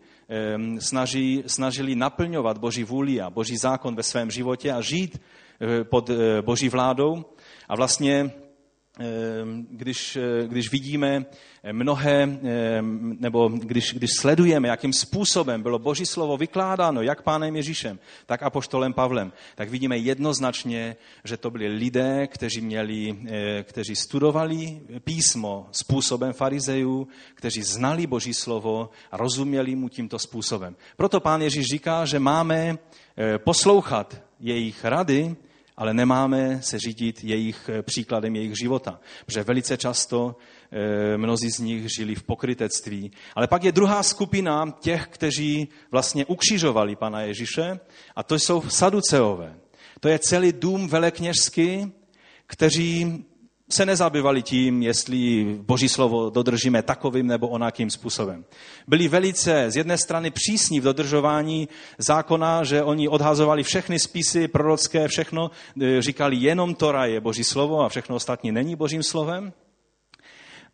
[0.79, 5.21] snaží, snažili naplňovat Boží vůli a Boží zákon ve svém životě a žít
[5.61, 7.25] eh, pod eh, Boží vládou.
[7.69, 8.31] A vlastně
[9.71, 11.25] když, eh, když vidíme
[11.73, 17.99] mnohé, ehm, nebo když, když sledujeme, jakým způsobem bylo Boží slovo vykládáno, jak pánem Ježíšem,
[18.27, 24.81] tak apoštolem Pavlem, tak vidíme jednoznačně, že to byli lidé, kteří, měli, eh, kteří studovali
[25.05, 30.77] písmo způsobem farizejů, kteří znali Boží slovo a rozuměli mu tímto způsobem.
[30.97, 32.79] Proto pán Ježíš říká, že máme
[33.17, 35.37] eh, poslouchat jejich rady,
[35.79, 39.01] ale nemáme se řídit jejich eh, příkladem jejich života.
[39.27, 40.37] Protože velice často
[40.73, 43.11] eh, mnozí z nich žili v pokrytectví.
[43.35, 47.81] Ale pak je druhá skupina těch, kteří vlastně ukřižovali pana Ježíše
[48.17, 49.55] a to jsou saduceové.
[50.01, 51.93] To je celý dům velekněžský,
[52.47, 53.25] kteří
[53.71, 58.45] se nezabývali tím, jestli Boží slovo dodržíme takovým nebo onakým způsobem.
[58.87, 65.09] Byli velice z jedné strany přísní v dodržování zákona, že oni odhazovali všechny spisy prorocké,
[65.09, 65.51] všechno,
[65.83, 69.53] e, říkali jenom Tora je Boží slovo a všechno ostatní není Božím slovem,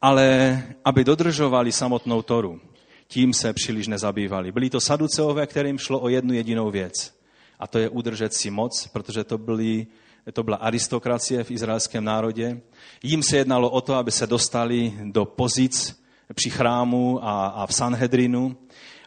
[0.02, 2.60] ale aby dodržovali samotnou Toru,
[3.08, 4.52] tím se příliš nezabývali.
[4.52, 7.14] Byli to saduceové, kterým šlo o jednu jedinou věc.
[7.58, 9.86] A to je udržet si moc, protože to byli
[10.32, 12.60] to byla aristokracie v izraelském národě.
[13.02, 16.04] Jím se jednalo o to, aby se dostali do pozic
[16.34, 18.56] při chrámu a, a v Sanhedrinu.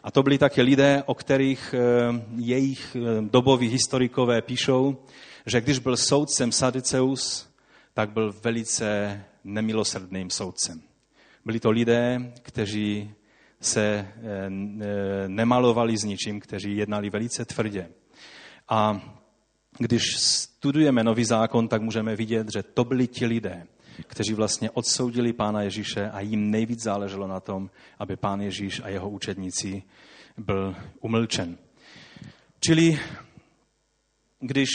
[0.02, 1.78] A to byli také lidé, o kterých e,
[2.36, 3.00] jejich e,
[3.30, 4.96] doboví historikové píšou,
[5.46, 7.48] že když byl soudcem Saduceus,
[7.94, 10.80] tak byl velice nemilosrdným soudcem.
[11.44, 13.10] Byli to lidé, kteří
[13.60, 14.08] se e,
[15.28, 17.88] nemalovali s ničím, kteří jednali velice tvrdě.
[18.68, 19.00] A
[19.78, 20.02] když
[20.58, 23.66] studujeme nový zákon, tak můžeme vidět, že to byli ti lidé,
[24.06, 28.88] kteří vlastně odsoudili pána Ježíše a jim nejvíc záleželo na tom, aby pán Ježíš a
[28.88, 29.82] jeho učedníci
[30.36, 31.58] byl umlčen.
[32.60, 32.98] Čili
[34.40, 34.68] když,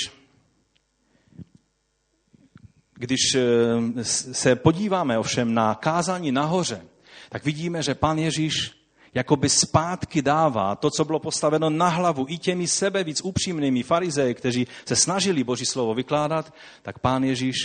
[2.93, 6.81] když eh, se podíváme ovšem na kázání nahoře,
[7.29, 8.82] tak vidíme, že pan Ježíš
[9.13, 14.33] jakoby zpátky dává to, co bylo postaveno na hlavu i těmi sebe víc upřímnými farizeji,
[14.33, 17.55] kteří se snažili Boží slovo vykládat, tak pán Ježíš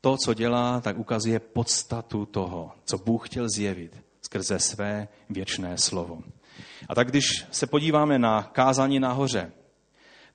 [0.00, 6.18] to, co dělá, tak ukazuje podstatu toho, co Bůh chtěl zjevit skrze své věčné slovo.
[6.88, 9.52] A tak když se podíváme na kázání nahoře,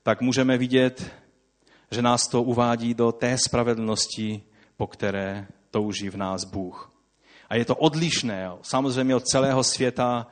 [0.02, 1.12] tak můžeme vidět,
[1.90, 4.42] že nás to uvádí do té spravedlnosti,
[4.76, 6.92] po které touží v nás Bůh.
[7.48, 10.26] A je to odlišné samozřejmě od celého světa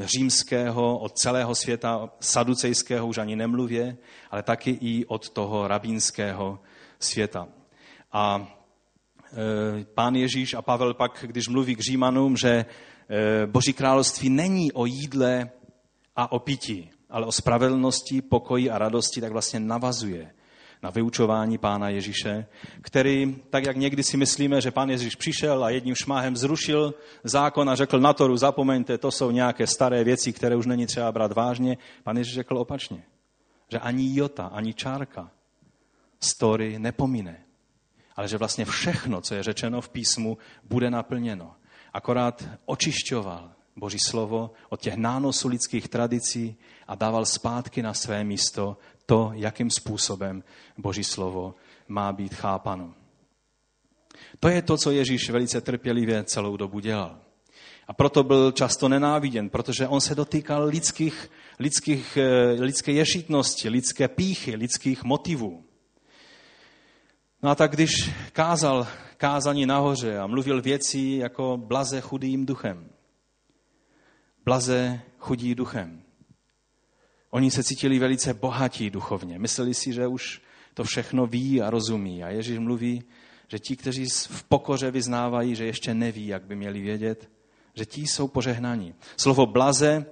[0.00, 3.96] římského, od celého světa saducejského, už ani nemluvě,
[4.30, 6.58] ale taky i od toho rabínského
[6.98, 7.48] světa.
[8.12, 8.48] A
[9.80, 12.66] e, pán Ježíš a Pavel pak, když mluví k Římanům, že e,
[13.46, 15.50] Boží království není o jídle
[16.16, 20.30] a o pití, ale o spravedlnosti, pokoji a radosti, tak vlastně navazuje
[20.82, 22.46] na vyučování Pána Ježíše,
[22.82, 27.70] který, tak jak někdy si myslíme, že Pán Ježíš přišel a jedním šmáhem zrušil zákon
[27.70, 31.32] a řekl na toru, zapomeňte, to jsou nějaké staré věci, které už není třeba brát
[31.32, 31.78] vážně.
[32.02, 33.02] Pán Ježíš řekl opačně,
[33.68, 35.30] že ani jota, ani čárka
[36.20, 37.44] story nepomine,
[38.16, 41.54] ale že vlastně všechno, co je řečeno v písmu, bude naplněno.
[41.92, 46.56] Akorát očišťoval Boží slovo od těch nánosů lidských tradicí
[46.86, 48.76] a dával zpátky na své místo
[49.10, 50.42] to, jakým způsobem
[50.78, 51.54] Boží slovo
[51.88, 52.94] má být chápano.
[54.40, 57.18] To je to, co Ježíš velice trpělivě celou dobu dělal.
[57.88, 64.08] A proto byl často nenáviděn, protože on se dotýkal lidských, lidských, eh, lidské ješitnosti, lidské
[64.08, 65.64] píchy, lidských motivů.
[67.42, 68.86] No a tak když kázal
[69.16, 72.90] kázání nahoře a mluvil věci jako blaze chudým duchem,
[74.44, 76.02] blaze chudí duchem,
[77.30, 79.38] Oni se cítili velice bohatí duchovně.
[79.38, 80.42] Mysleli si, že už
[80.74, 82.24] to všechno ví a rozumí.
[82.24, 83.02] A Ježíš mluví,
[83.48, 87.30] že ti, kteří v pokoře vyznávají, že ještě neví, jak by měli vědět,
[87.74, 88.94] že ti jsou požehnaní.
[89.16, 90.06] Slovo blaze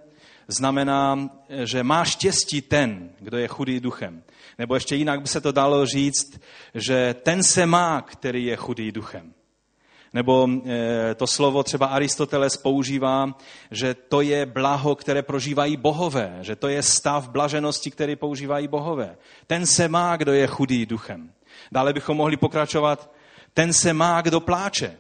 [0.49, 1.31] znamená,
[1.65, 4.23] že má štěstí ten, kdo je chudý duchem.
[4.59, 6.41] Nebo ještě jinak by se to dalo říct,
[6.75, 9.35] že ten se má, který je chudý duchem.
[10.15, 13.39] Nebo eh, to slovo třeba Aristoteles používá,
[13.71, 19.17] že to je blaho, které prožívají bohové, že to je stav blaženosti, který používají bohové.
[19.47, 21.33] Ten se má, kdo je chudý duchem.
[21.73, 23.13] Dále bychom mohli pokračovat,
[23.55, 24.99] ten se má, kdo pláče.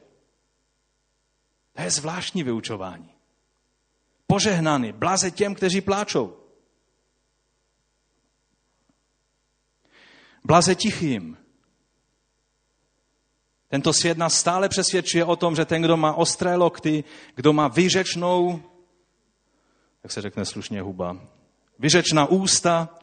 [1.72, 3.10] To je zvláštní vyučování.
[4.26, 6.36] Požehnaný, blaze těm, kteří pláčou.
[10.44, 11.36] Blaze tichým,
[13.68, 17.04] tento svět nás stále přesvědčuje o tom, že ten, kdo má ostré lokty,
[17.34, 18.62] kdo má vyřečnou,
[20.02, 21.20] jak se řekne slušně huba,
[21.78, 22.98] vyřečná ústa,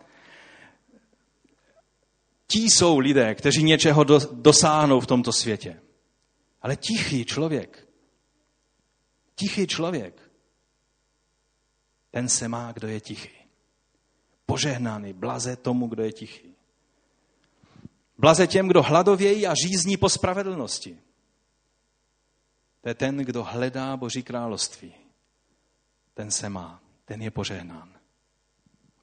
[2.48, 5.82] ti jsou lidé, kteří něčeho dosáhnou v tomto světě.
[6.62, 7.88] Ale tichý člověk,
[9.36, 10.22] tichý člověk,
[12.12, 13.30] ten se má, kdo je tichý.
[14.46, 16.45] Požehnaný, blaze tomu, kdo je tichý.
[18.18, 20.98] Blaze těm, kdo hladovějí a řízní po spravedlnosti.
[22.82, 24.94] To je ten, kdo hledá Boží království.
[26.14, 27.90] Ten se má, ten je požehnán.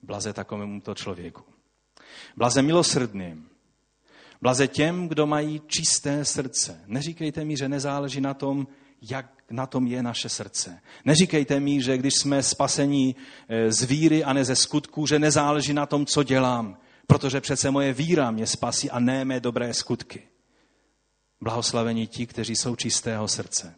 [0.02, 1.42] Blaze takovému to člověku.
[2.36, 3.48] Blaze milosrdným.
[4.42, 6.80] Blaze těm, kdo mají čisté srdce.
[6.86, 8.66] Neříkejte mi, že nezáleží na tom,
[9.02, 10.80] jak na tom je naše srdce.
[11.04, 13.16] Neříkejte mi, že když jsme spasení
[13.48, 16.78] eh, z víry a ne ze skutků, že nezáleží na tom, co dělám
[17.12, 20.28] protože přece moje víra mě spasí a ne mé dobré skutky.
[21.40, 23.74] Blahoslavení ti, kteří jsou čistého srdce.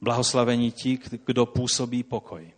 [0.00, 2.52] Blahoslavení ti, kdo působí pokoj.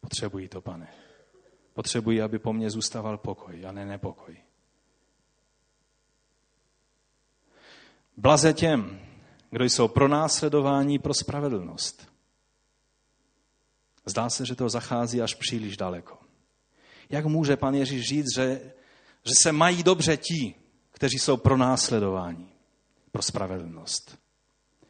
[0.00, 0.94] Potřebují to, pane.
[1.74, 4.36] Potřebují, aby po mně zůstával pokoj a ne nepokoj.
[8.16, 9.00] Blaze těm,
[9.50, 12.09] kdo jsou pro následování pro spravedlnost.
[14.06, 16.18] Zdá se, že to zachází až příliš daleko.
[17.10, 18.60] Jak může pan Ježíš říct, že,
[19.24, 20.54] že se mají dobře ti,
[20.90, 22.48] kteří jsou pro následování,
[23.12, 24.18] pro spravedlnost?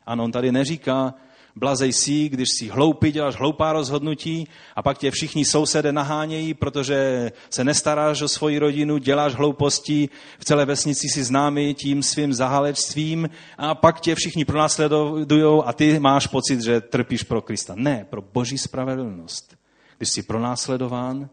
[0.07, 1.15] Ano, on tady neříká,
[1.61, 7.31] blazej si, když si hloupý, děláš hloupá rozhodnutí a pak tě všichni sousedé nahánějí, protože
[7.51, 10.09] se nestaráš o svoji rodinu, děláš hlouposti,
[10.39, 16.01] v celé vesnici si známý tím svým zahalečstvím a pak tě všichni pronásledují a ty
[16.01, 17.75] máš pocit, že trpíš pro Krista.
[17.77, 19.57] Ne, pro boží spravedlnost.
[19.99, 21.29] Když jsi pronásledován,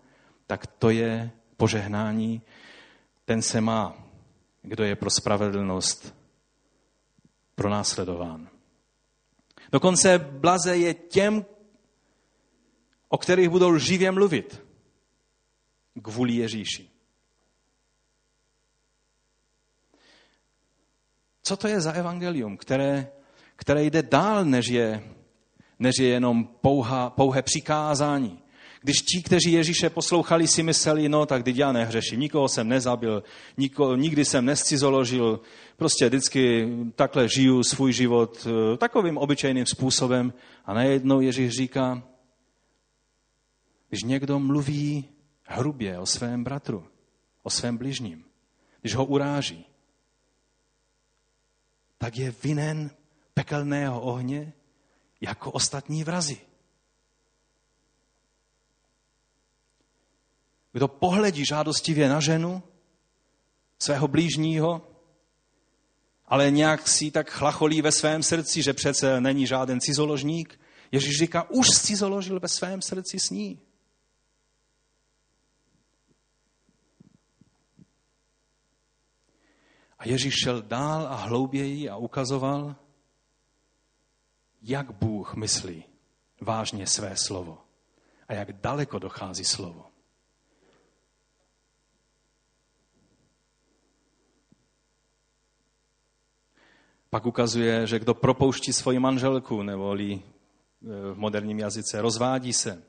[0.47, 2.41] tak to je požehnání.
[3.25, 3.95] Ten se má,
[4.61, 6.15] kdo je pro spravedlnost
[7.55, 8.56] pronásledován.
[9.71, 11.45] Dokonce blaze je těm,
[13.09, 14.63] o kterých budou lživě mluvit
[16.01, 16.89] kvůli Ježíši.
[21.43, 23.11] Co to je za evangelium, které,
[23.55, 25.03] které jde dál, než je,
[25.79, 28.43] než je jenom pouha, pouhé přikázání?
[28.87, 33.23] Když ti, kteří Ježíše poslouchali, si mysleli, no tak teď já nehřeším, nikoho jsem nezabil,
[33.57, 35.39] niko, nikdy jsem nescizoložil,
[35.77, 40.33] prostě vždycky takhle žiju svůj život eh, takovým obyčejným způsobem.
[40.65, 42.03] A najednou Ježíš říká,
[43.89, 45.05] když někdo mluví
[45.43, 46.87] hrubě o svém bratru,
[47.43, 48.25] o svém bližním,
[48.81, 49.65] když ho uráží,
[51.97, 52.91] tak je vinen
[53.33, 54.53] pekelného ohně
[55.21, 56.46] jako ostatní vrazy.
[60.77, 62.63] Kdo pohledí žádostivě na ženu,
[63.79, 64.87] svého blížního,
[66.25, 70.59] ale nějak si tak chlacholí ve svém srdci, že přece není žáden cizoložník,
[70.91, 73.59] Ježíš říká, už cizoložil ve svém srdci s ní.
[79.99, 82.75] A Ježíš šel dál a hlouběji a ukazoval,
[84.61, 85.83] jak Bůh myslí
[86.41, 87.57] vážně své slovo
[88.27, 89.86] a jak daleko dochází slovo.
[97.09, 100.19] Pak ukazuje, že kdo propouští svoji manželku, neboli e,
[101.13, 102.83] v moderním jazyce rozvádí se,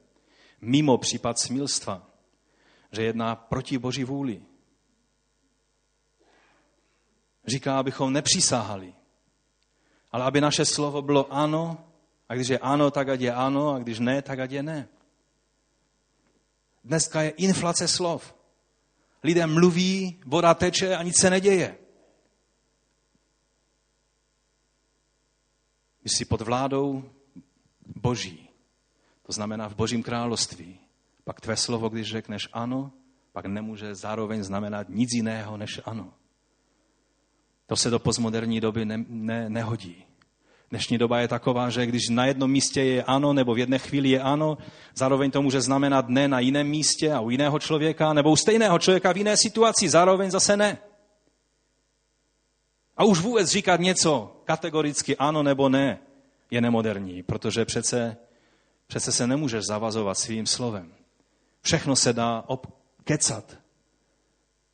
[0.60, 2.06] mimo případ smilstva,
[2.92, 4.42] že jedná proti boží vůli.
[7.46, 8.94] Říká, abychom nepřísáhali,
[10.12, 11.84] ale aby naše slovo bylo ano,
[12.28, 14.88] a když je ano, tak ať je ano, a když ne, tak ať je ne.
[16.84, 18.34] Dneska je inflace slov.
[19.24, 21.78] Lidé mluví, voda teče a nic se neděje.
[26.08, 27.04] Jsi pod vládou
[27.96, 28.48] boží,
[29.26, 30.78] to znamená v božím království,
[31.24, 32.92] pak tvé slovo, když řekneš ano,
[33.32, 36.12] pak nemůže zároveň znamenat nic jiného než ano.
[37.66, 40.04] To se do postmoderní doby ne, ne, nehodí.
[40.70, 44.08] Dnešní doba je taková, že když na jednom místě je ano, nebo v jedné chvíli
[44.08, 44.58] je ano,
[44.94, 48.78] zároveň to může znamenat ne na jiném místě a u jiného člověka, nebo u stejného
[48.78, 50.78] člověka v jiné situaci, zároveň zase ne.
[52.98, 55.98] A už vůbec říkat něco kategoricky ano nebo ne
[56.50, 58.16] je nemoderní, protože přece,
[58.86, 60.94] přece se nemůžeš zavazovat svým slovem.
[61.62, 63.58] Všechno se dá obkecat.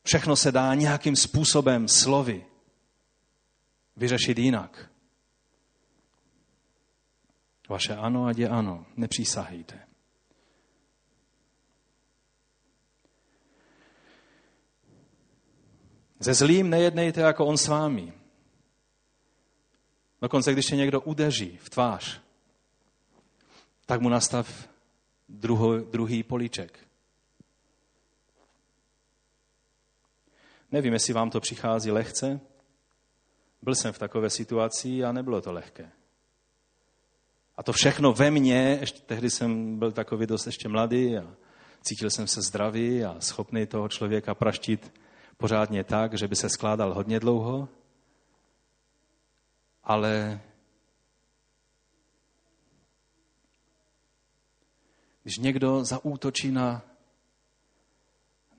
[0.03, 2.45] Všechno se dá nějakým způsobem slovy
[3.95, 4.89] vyřešit jinak.
[7.69, 9.84] Vaše ano, ať je ano, nepřísahejte.
[16.19, 18.13] Ze zlým nejednejte jako on s vámi.
[20.21, 22.21] Dokonce, když tě někdo udeří v tvář,
[23.85, 24.69] tak mu nastav
[25.29, 26.79] druho, druhý políček.
[30.71, 32.39] Nevím, jestli vám to přichází lehce.
[33.61, 35.91] Byl jsem v takové situaci a nebylo to lehké.
[37.57, 41.35] A to všechno ve mně, ještě tehdy jsem byl takový dost ještě mladý a
[41.81, 44.93] cítil jsem se zdravý a schopný toho člověka praštit
[45.37, 47.69] pořádně tak, že by se skládal hodně dlouho,
[49.83, 50.41] ale
[55.23, 56.81] když někdo zaútočí na,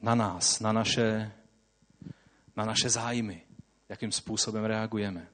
[0.02, 1.32] na nás, na naše,
[2.56, 3.46] na naše zájmy,
[3.88, 5.28] jakým způsobem reagujeme.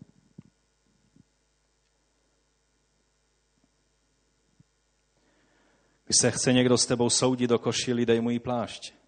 [6.05, 9.02] Když se chce někdo s tebou soudit do košili, dej mu jí plášť.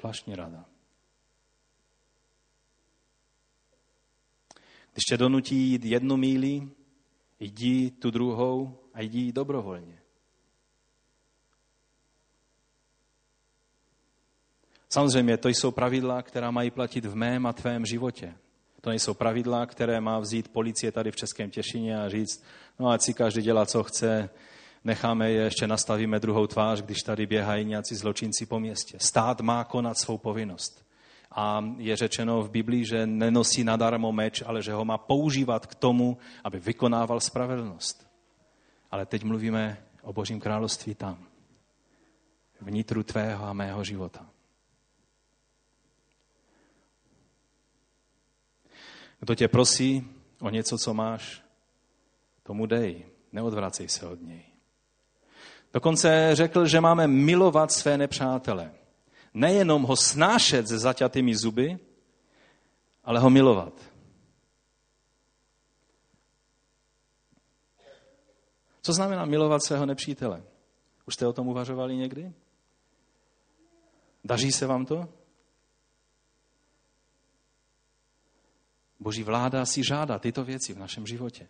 [0.00, 0.64] Zvláštní rada.
[4.92, 6.68] Když tě donutí jít jednu míli,
[7.40, 10.02] jdi tu druhou a jdi dobrovolně.
[14.88, 18.34] Samozřejmě to jsou pravidla, která mají platit v mém a tvém životě.
[18.80, 22.44] To nejsou pravidla, které má vzít policie tady v Českém Těšině a říct,
[22.78, 24.30] no ať si každý dělá, co chce,
[24.84, 28.98] necháme je, ještě nastavíme druhou tvář, když tady běhají nějací zločinci po městě.
[29.00, 30.88] Stát má konat svou povinnost.
[31.30, 35.74] A je řečeno v Biblii, že nenosí nadarmo meč, ale že ho má používat k
[35.74, 38.08] tomu, aby vykonával spravedlnost.
[38.90, 41.26] Ale teď mluvíme o Božím království tam,
[42.60, 44.26] vnitru tvého a mého života.
[49.20, 50.08] Kdo tě prosí
[50.40, 51.42] o něco, co máš,
[52.42, 53.06] tomu dej.
[53.32, 54.47] Neodvracej se od něj.
[55.72, 58.74] Dokonce řekl, že máme milovat své nepřátele.
[59.34, 61.78] Nejenom ho snášet se zaťatými zuby,
[63.04, 63.92] ale ho milovat.
[68.82, 70.42] Co znamená milovat svého nepřítele?
[71.06, 72.32] Už jste o tom uvažovali někdy?
[74.24, 75.08] Daří se vám to?
[79.00, 81.48] Boží vláda si žádá tyto věci v našem životě.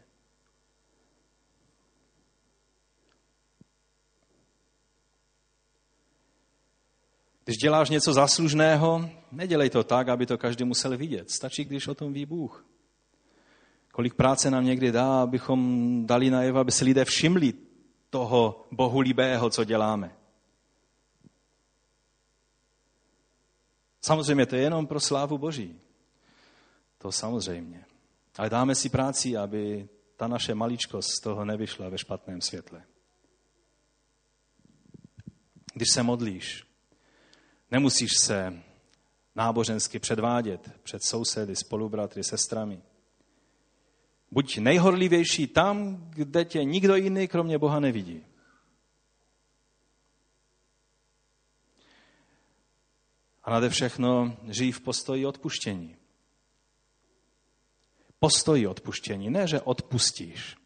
[7.48, 11.30] Když děláš něco zaslužného, nedělej to tak, aby to každý musel vidět.
[11.30, 12.66] Stačí, když o tom ví Bůh.
[13.92, 17.52] Kolik práce nám někdy dá, abychom dali najevo, aby se lidé všimli
[18.10, 20.16] toho Bohu líbého, co děláme.
[24.00, 25.80] Samozřejmě to je jenom pro slávu Boží.
[26.98, 27.84] To samozřejmě.
[28.38, 32.82] Ale dáme si práci, aby ta naše maličkost z toho nevyšla ve špatném světle.
[35.74, 36.67] Když se modlíš,
[37.70, 38.62] nemusíš se
[39.34, 42.82] nábožensky předvádět před sousedy, spolubratry, sestrami.
[44.30, 48.24] Buď nejhorlivější tam, kde tě nikdo jiný kromě Boha nevidí.
[53.44, 55.96] A nade všechno žijí v postoji odpuštění.
[58.18, 60.56] Postoji odpuštění, ne, že odpustíš.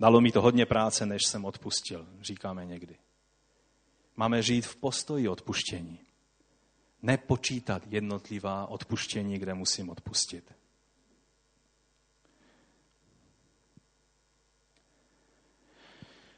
[0.00, 2.98] Dalo mi to hodně práce, než jsem odpustil, říkáme někdy.
[4.16, 6.07] Máme žít v postoji odpuštění.
[7.02, 10.54] Nepočítat jednotlivá odpuštění, kde musím odpustit.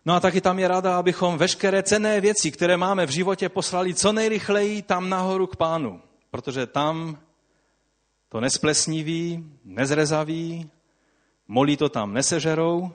[0.04, 3.94] No a taky tam je rada, abychom veškeré cenné věci, které máme v životě, poslali
[3.94, 6.02] co nejrychleji tam nahoru k pánu.
[6.30, 7.18] Protože tam
[8.28, 10.70] to nesplesniví, nezrezaví,
[11.48, 12.92] molí to tam nesežerou,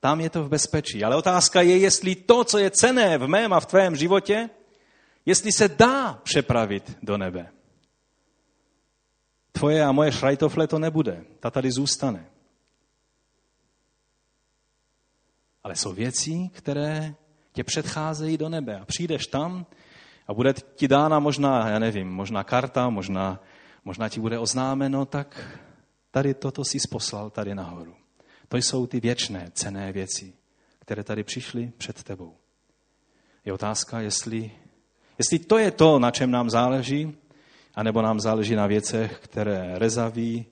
[0.00, 1.04] tam je to v bezpečí.
[1.04, 4.50] Ale otázka je, jestli to, co je cené v mém a v tvém životě,
[5.26, 7.52] jestli se dá přepravit do nebe.
[9.52, 12.26] Tvoje a moje šrajtofle to nebude, ta tady zůstane.
[15.62, 17.14] Ale jsou věci, které
[17.52, 19.66] tě předcházejí do nebe a přijdeš tam
[20.26, 23.40] a bude ti dána možná, já nevím, možná karta, možná,
[23.84, 25.58] možná ti bude oznámeno, tak
[26.10, 27.96] tady toto si poslal tady nahoru.
[28.48, 30.32] To jsou ty věčné, cené věci,
[30.78, 32.36] které tady přišly před tebou.
[33.44, 34.50] Je otázka, jestli,
[35.18, 37.16] jestli to je to, na čem nám záleží,
[37.74, 40.46] anebo nám záleží na věcech, které rezaví,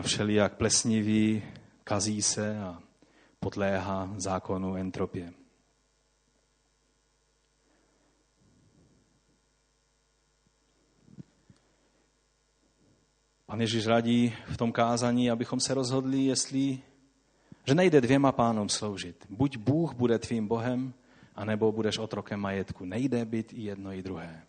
[0.00, 1.42] všelijak plesniví,
[1.84, 2.78] kazí se a
[3.40, 5.32] podléhá zákonu entropie.
[13.46, 16.78] Pan Ježíš radí v tom kázání, abychom se rozhodli, jestli,
[17.64, 19.26] že nejde dvěma pánům sloužit.
[19.30, 20.94] Buď Bůh bude tvým Bohem,
[21.36, 22.84] anebo budeš otrokem majetku.
[22.84, 24.42] Nejde být i jedno, i druhé.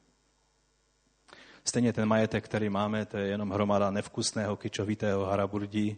[1.63, 5.97] Stejně ten majetek, který máme, to je jenom hromada nevkusného, kyčovitého haraburdí,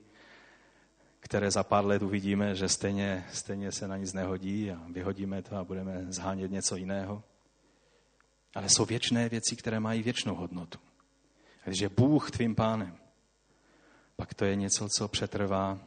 [1.20, 5.56] které za pár let uvidíme, že stejně, stejně se na nic nehodí a vyhodíme to
[5.56, 7.24] a budeme zhánět něco jiného.
[8.56, 10.80] Ale jsou věčné věci, které mají věčnou hodnotu.
[11.66, 12.98] A když je Bůh tvým pánem,
[14.16, 15.80] pak to je něco, co přetrvá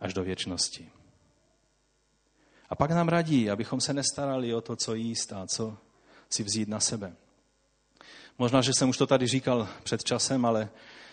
[0.00, 0.90] až do věčnosti.
[2.74, 5.76] A pak nám radí, abychom se nestarali o to, co jíst a co
[6.30, 7.12] si vzít na sebe.
[8.38, 10.68] Možná, že jsem už to tady říkal před časem, ale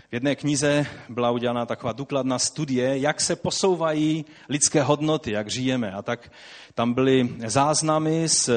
[0.10, 5.92] v jedné knize byla udělána taková důkladná studie, jak se posouvají lidské hodnoty, jak žijeme.
[5.92, 6.32] A tak
[6.74, 8.50] tam byly záznamy z,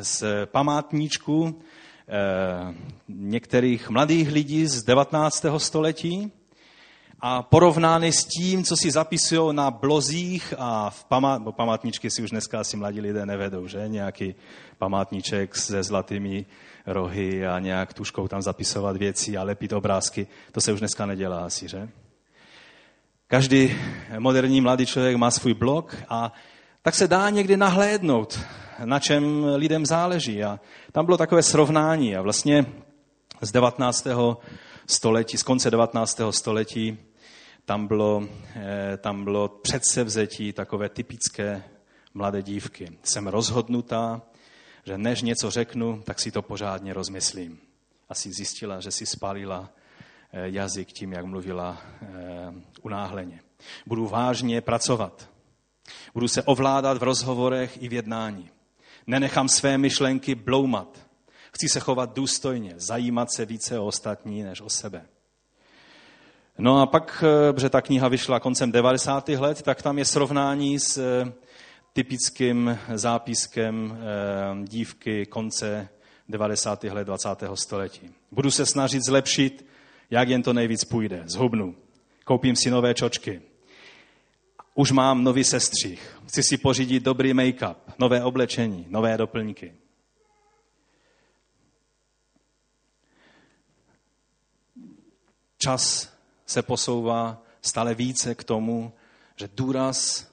[0.00, 1.62] z památníčku
[2.08, 2.74] eh,
[3.08, 5.46] některých mladých lidí z 19.
[5.56, 6.32] století
[7.22, 12.22] a porovnány s tím, co si zapisují na blozích a v památ, bo památničky si
[12.22, 13.84] už dneska asi mladí lidé nevedou, že?
[13.88, 14.34] Nějaký
[14.78, 16.46] památníček se zlatými
[16.86, 20.26] rohy a nějak tuškou tam zapisovat věci a lepit obrázky.
[20.52, 21.88] To se už dneska nedělá asi, že?
[23.26, 23.76] Každý
[24.18, 26.32] moderní mladý člověk má svůj blog a
[26.82, 28.40] tak se dá někdy nahlédnout,
[28.84, 30.44] na čem lidem záleží.
[30.44, 30.60] A
[30.92, 32.66] tam bylo takové srovnání a vlastně
[33.40, 34.06] z 19.
[34.86, 36.20] století, z konce 19.
[36.30, 36.98] století
[37.70, 41.64] tam bylo, eh, tam bylo předsevzetí takové typické
[42.14, 42.98] mladé dívky.
[43.02, 44.22] Jsem rozhodnutá,
[44.84, 47.58] že než něco řeknu, tak si to pořádně rozmyslím.
[48.08, 49.70] Asi zjistila, že si spálila
[50.32, 52.06] eh, jazyk tím, jak mluvila eh,
[52.82, 53.40] unáhleně.
[53.86, 55.28] Budu vážně pracovat.
[56.14, 58.50] Budu se ovládat v rozhovorech i v jednání.
[59.06, 60.98] Nenechám své myšlenky bloumat.
[61.52, 65.06] Chci se chovat důstojně, zajímat se více o ostatní než o sebe.
[66.60, 69.28] No a pak, eh, protože ta kniha vyšla koncem 90.
[69.28, 71.02] let, tak tam je srovnání s
[71.92, 75.88] typickým zápiskem eh, dívky konce
[76.28, 76.84] 90.
[76.84, 77.28] let 20.
[77.54, 78.10] století.
[78.30, 79.66] Budu se snažit zlepšit,
[80.10, 81.22] jak jen to nejvíc půjde.
[81.26, 81.74] Zhubnu.
[82.24, 83.42] Koupím si nové čočky.
[84.74, 86.16] Už mám nový sestřih.
[86.28, 89.74] Chci si pořídit dobrý make-up, nové oblečení, nové doplňky.
[95.58, 96.19] Čas
[96.50, 98.92] se posouvá stále více k tomu,
[99.36, 100.28] že důraz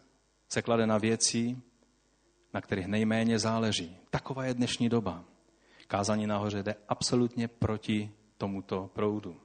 [0.50, 1.58] se klade na věci,
[2.54, 3.98] na kterých nejméně záleží.
[4.10, 5.24] Taková je dnešní doba.
[5.88, 9.38] Kázání nahoře jde absolutně proti tomuto proudu.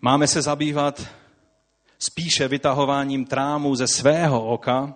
[0.00, 1.06] Máme se zabývat
[1.98, 4.94] spíše vytahováním trámu ze svého oka,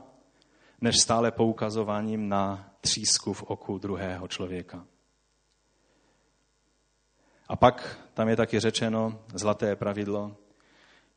[0.80, 4.86] než stále poukazováním na třísku v oku druhého člověka.
[7.48, 10.36] A pak tam je taky řečeno zlaté pravidlo.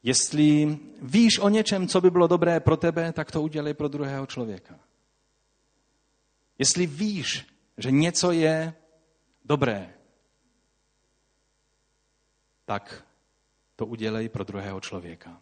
[0.04, 4.26] Jestli víš o něčem, co by bylo dobré pro tebe, tak to udělej pro druhého
[4.26, 4.80] člověka.
[6.60, 8.74] Jestli víš, že něco je
[9.46, 9.94] dobré,
[12.66, 13.04] tak
[13.76, 15.42] to udělej pro druhého člověka.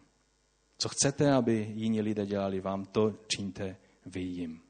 [0.78, 3.76] Co chcete, aby jiní lidé dělali vám, to čiňte
[4.06, 4.62] vy jim.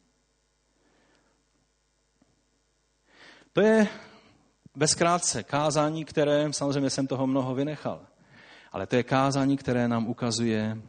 [3.52, 3.88] To je
[4.76, 8.06] bezkrátce kázání, které, samozřejmě jsem toho mnoho vynechal,
[8.72, 10.82] ale to je kázání, které nám ukazuje,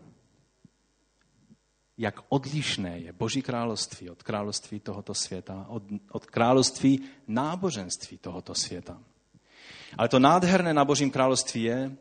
[1.98, 8.98] jak odlišné je Boží království od království tohoto světa, od, od království náboženství tohoto světa.
[9.98, 11.92] Ale to nádherné na Božím království je,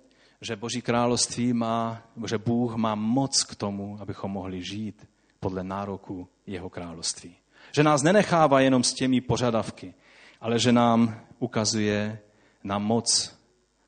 [0.40, 5.08] že Boží království má, že Bůh má moc k tomu, abychom mohli žít
[5.40, 7.36] podle nároku jeho království.
[7.72, 9.94] Že nás nenechává jenom s těmi požadavky,
[10.40, 12.18] ale že nám ukazuje
[12.64, 13.38] na moc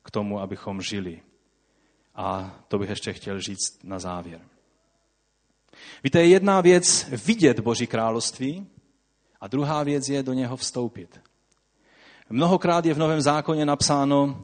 [0.03, 1.21] k tomu, abychom žili.
[2.15, 4.41] A to bych ještě chtěl říct na závěr.
[6.03, 8.67] Víte, je jedna věc vidět Boží království
[9.41, 11.21] a druhá věc je do něho vstoupit.
[12.29, 14.43] Mnohokrát je v Novém zákoně napsáno,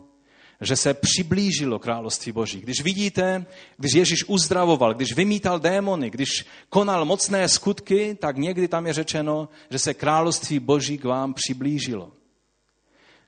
[0.61, 2.61] že se přiblížilo království Boží.
[2.61, 3.45] Když vidíte,
[3.77, 9.49] když Ježíš uzdravoval, když vymítal démony, když konal mocné skutky, tak někdy tam je řečeno,
[9.69, 12.11] že se království Boží k vám přiblížilo.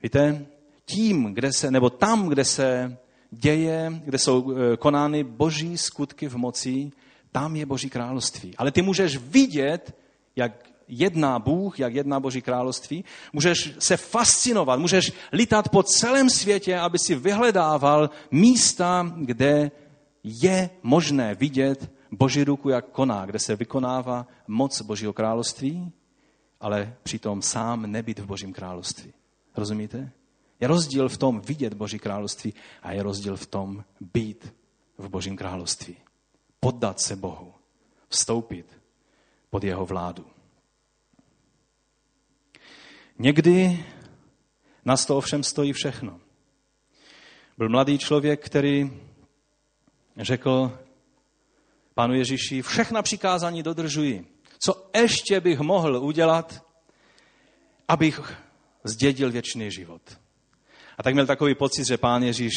[0.04, 0.46] Víte,
[0.86, 2.98] tím, kde se, nebo tam, kde se
[3.32, 6.92] děje, kde jsou eh, konány boží skutky v moci,
[7.32, 8.58] tam je Boží království.
[8.58, 9.96] Ale ty můžeš vidět,
[10.36, 13.06] jak jedná Bůh, jak jedná Boží království.
[13.34, 19.72] Můžeš se fascinovat, můžeš lítat po celém světě, aby si vyhledával místa, kde
[20.24, 25.92] je možné vidět Boží ruku, jak koná, kde se vykonává moc Božího království,
[26.60, 29.14] ale přitom sám nebyt v Božím království.
[29.58, 30.12] Rozumíte?
[30.60, 33.84] Je rozdíl v tom vidět Boží království a je rozdíl v tom
[34.14, 34.54] být
[34.98, 35.96] v Božím království.
[36.60, 37.54] Poddat se Bohu.
[38.08, 38.66] Vstoupit
[39.50, 40.26] pod jeho vládu.
[43.20, 43.86] Někdy
[44.86, 46.20] nás to ovšem stojí všechno.
[47.58, 48.92] Byl mladý člověk, který
[50.18, 50.80] řekl
[51.94, 54.28] panu Ježíši, všechna přikázání dodržuji.
[54.60, 56.66] Co ještě bych mohl udělat,
[57.88, 58.34] abych
[58.84, 60.02] zdědil věčný život?
[60.98, 62.54] A tak měl takový pocit, že pán Ježíš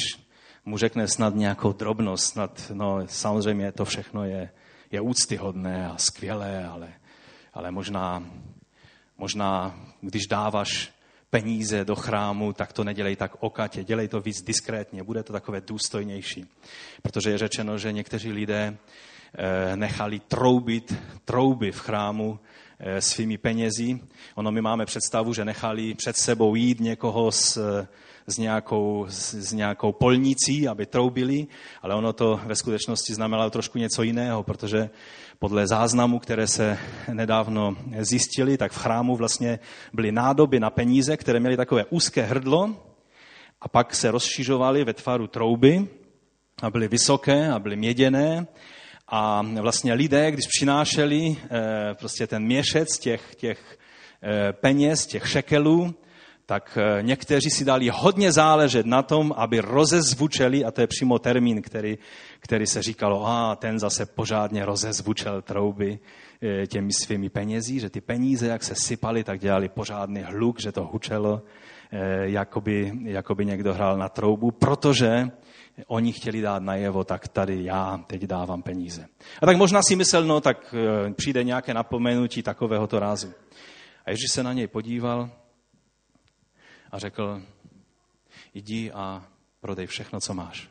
[0.64, 4.50] mu řekne snad nějakou drobnost, snad, no samozřejmě to všechno je,
[4.90, 6.94] je úctyhodné a skvělé, ale,
[7.54, 8.22] ale možná
[9.18, 9.74] Možná,
[10.04, 10.92] když dáváš
[11.30, 15.60] peníze do chrámu, tak to nedělej tak okatě, dělej to víc diskrétně, bude to takové
[15.60, 16.46] důstojnější.
[17.02, 18.76] Protože je řečeno, že někteří lidé
[19.34, 20.94] eh, nechali troubit
[21.24, 22.38] trouby v chrámu
[22.78, 24.00] eh, svými penězi.
[24.34, 27.58] Ono my máme představu, že nechali před sebou jít někoho s,
[28.26, 31.46] s, nějakou, s, nějakou polnicí, aby troubili,
[31.82, 34.90] ale ono to ve skutečnosti znamenalo trošku něco jiného, protože
[35.38, 36.78] podle záznamů, které se
[37.12, 39.58] nedávno zjistili, tak v chrámu vlastně
[39.92, 42.76] byly nádoby na peníze, které měly takové úzké hrdlo
[43.60, 45.88] a pak se rozšiřovaly ve tvaru trouby
[46.62, 48.46] a byly vysoké a byly měděné.
[49.08, 53.78] A vlastně lidé, když přinášeli eh, prostě ten měšec těch, těch
[54.22, 55.94] eh, peněz, těch šekelů,
[56.46, 61.18] tak eh, někteří si dali hodně záležet na tom, aby rozezvučeli, a to je přímo
[61.18, 61.98] termín, který,
[62.40, 65.98] který se říkalo, a ten zase pořádně rozezvučel trouby
[66.42, 70.72] eh, těmi svými penězí, že ty peníze, jak se sypaly, tak dělali pořádný hluk, že
[70.72, 71.42] to hučelo,
[71.92, 75.30] eh, jakoby, jakoby někdo hrál na troubu, protože
[75.86, 79.06] oni chtěli dát najevo, tak tady já teď dávám peníze.
[79.42, 80.74] A tak možná si myslel, no tak
[81.16, 83.32] přijde nějaké napomenutí takovéhoto rázu.
[84.06, 85.30] A Ježíš se na něj podíval
[86.94, 87.42] a řekl,
[88.54, 89.28] jdi a
[89.60, 90.70] prodej všechno, co máš.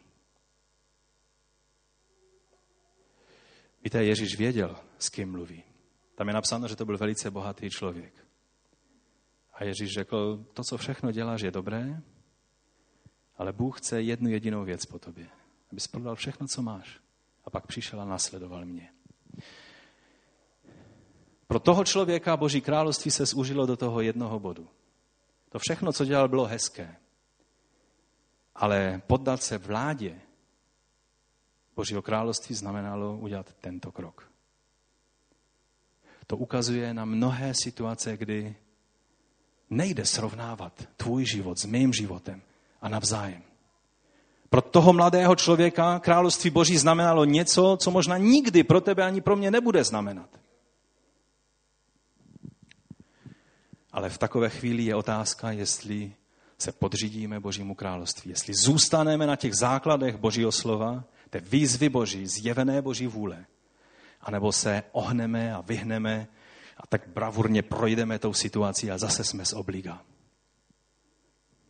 [3.84, 5.64] Víte, Ježíš věděl, s kým mluví.
[6.16, 8.14] Tam je napsáno, že to byl velice bohatý člověk.
[9.54, 12.02] A Ježíš řekl, to, co všechno děláš, je dobré,
[13.38, 15.30] ale Bůh chce jednu jedinou věc po tobě.
[15.72, 17.00] Abys prodal všechno, co máš.
[17.46, 18.90] A pak přišel a nasledoval mě.
[21.48, 24.70] Pro toho člověka Boží království se zúžilo do toho jednoho bodu.
[25.54, 26.96] To všechno, co dělal, bylo hezké.
[28.56, 30.22] Ale poddat se vládě
[31.76, 34.32] Božího království znamenalo udělat tento krok.
[36.28, 38.56] To ukazuje na mnohé situace, kdy
[39.70, 42.42] nejde srovnávat tvůj život s mým životem
[42.82, 43.44] a navzájem.
[44.50, 49.36] Pro toho mladého člověka království Boží znamenalo něco, co možná nikdy pro tebe ani pro
[49.36, 50.43] mě nebude znamenat.
[53.94, 56.14] Ale v takové chvíli je otázka, jestli
[56.58, 62.82] se podřídíme Božímu království, jestli zůstaneme na těch základech Božího slova, té výzvy Boží, zjevené
[62.82, 63.46] Boží vůle,
[64.22, 66.28] anebo se ohneme a vyhneme
[66.78, 70.02] a tak bravurně projdeme tou situací a zase jsme z obliga.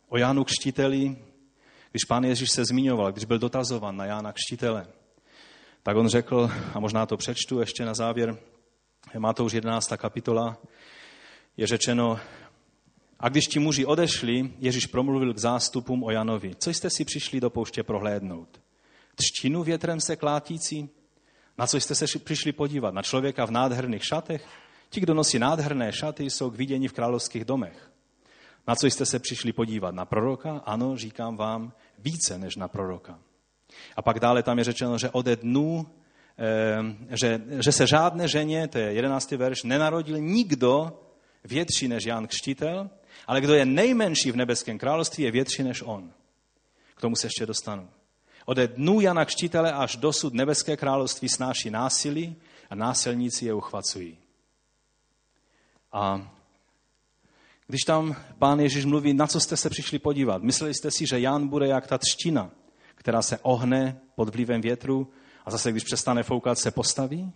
[0.08, 1.16] O Jánu Kštíteli,
[1.90, 4.86] když pán Ježíš se zmiňoval, když byl dotazovan na Jána Kštítele,
[5.82, 8.38] tak on řekl, a možná to přečtu ještě na závěr,
[9.18, 9.92] má to už 11.
[9.96, 10.58] kapitola,
[11.56, 12.20] je řečeno,
[13.20, 16.54] a když ti muži odešli, Ježíš promluvil k zástupům o Janovi.
[16.54, 18.60] Co jste si přišli do pouště prohlédnout?
[19.14, 20.88] Třtinu větrem se klátící?
[21.58, 22.94] Na co jste se přišli podívat?
[22.94, 24.46] Na člověka v nádherných šatech?
[24.90, 27.90] Ti, kdo nosí nádherné šaty, jsou k vidění v královských domech.
[28.68, 29.94] Na co jste se přišli podívat?
[29.94, 30.62] Na proroka?
[30.64, 33.18] Ano, říkám vám, více než na proroka.
[33.96, 35.86] A pak dále tam je řečeno, že ode dnů,
[36.38, 41.00] eh, že, že se žádné ženě, to je jedenáctý verš, nenarodil nikdo
[41.44, 42.90] větší než Jan Křtitel,
[43.26, 46.12] ale kdo je nejmenší v nebeském království, je větší než on.
[46.94, 47.88] K tomu se ještě dostanu.
[48.46, 52.36] Ode dnů Jana Křtitele až dosud nebeské království snáší násilí
[52.70, 54.18] a násilníci je uchvacují.
[55.92, 56.32] A
[57.66, 61.20] když tam pán Ježíš mluví, na co jste se přišli podívat, mysleli jste si, že
[61.20, 62.50] Jan bude jak ta třtina,
[62.94, 65.12] která se ohne pod vlivem větru
[65.44, 67.32] a zase, když přestane foukat, se postaví?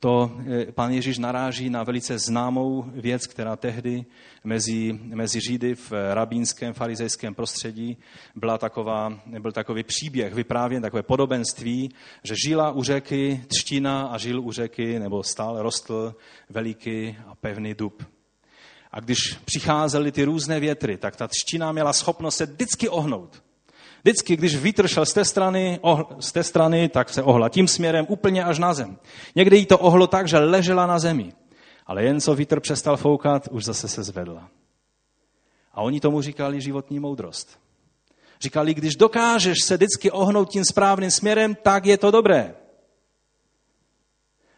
[0.00, 4.04] To eh, pan Ježíš naráží na velice známou věc, která tehdy
[4.44, 7.96] mezi, mezi Židy v rabínském farizejském prostředí
[8.34, 14.40] byla taková, byl takový příběh, vyprávěn, takové podobenství, že žila u řeky třtina a žil
[14.40, 16.14] u řeky, nebo stále rostl
[16.50, 18.02] veliký a pevný dub.
[18.92, 23.47] A když přicházely ty různé větry, tak ta třtina měla schopnost se vždycky ohnout.
[24.02, 27.68] Vždycky, když vítr šel z té, strany, ohl, z té strany, tak se ohla tím
[27.68, 28.98] směrem úplně až na zem.
[29.34, 31.32] Někdy jí to ohlo tak, že ležela na zemi.
[31.86, 34.48] Ale jen co vítr přestal foukat, už zase se zvedla.
[35.72, 37.58] A oni tomu říkali životní moudrost.
[38.40, 42.54] Říkali, když dokážeš se vždycky ohnout tím správným směrem, tak je to dobré.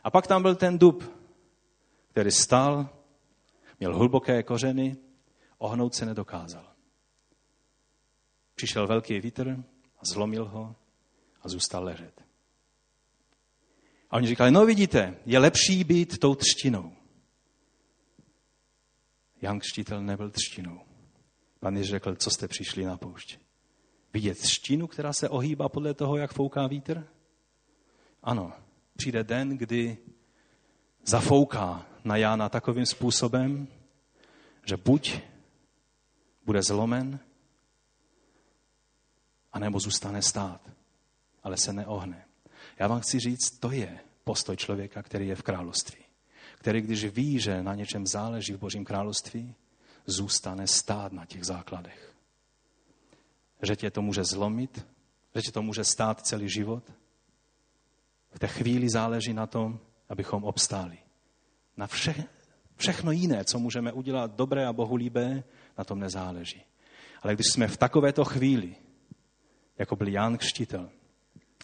[0.04, 1.12] A pak tam byl ten dub,
[2.10, 2.88] který stál,
[3.80, 4.96] měl hluboké kořeny,
[5.58, 6.69] ohnout se nedokázal.
[8.60, 9.64] Přišel velký vítr
[9.98, 10.76] a zlomil ho
[11.42, 12.22] a zůstal ležet.
[14.10, 16.92] A oni říkali, no vidíte, je lepší být tou třtinou.
[19.42, 20.80] Jan Křtitel nebyl třtinou.
[21.60, 23.38] Pan Ježíš řekl, co jste přišli na poušť?
[24.12, 27.06] Vidět třtinu, která se ohýbá podle toho, jak fouká vítr?
[28.22, 28.52] Ano,
[28.96, 29.98] přijde den, kdy
[31.04, 33.68] zafouká na Jána takovým způsobem,
[34.64, 35.18] že buď
[36.44, 37.20] bude zlomen,
[39.52, 40.70] anebo zůstane stát,
[41.42, 42.24] ale se neohne.
[42.78, 46.04] Já vám chci říct, to je postoj člověka, který je v království.
[46.58, 49.54] Který, když ví, že na něčem záleží v Božím království,
[50.06, 52.14] zůstane stát na těch základech.
[53.62, 54.86] Že tě to může zlomit,
[55.34, 56.92] že tě to může stát celý život.
[58.32, 60.98] V té chvíli záleží na tom, abychom obstáli.
[61.76, 62.14] Na vše,
[62.76, 65.44] všechno jiné, co můžeme udělat dobré a bohulíbé,
[65.78, 66.62] na tom nezáleží.
[67.22, 68.76] Ale když jsme v takovéto chvíli,
[69.80, 70.90] jako byl Jan Křtitel,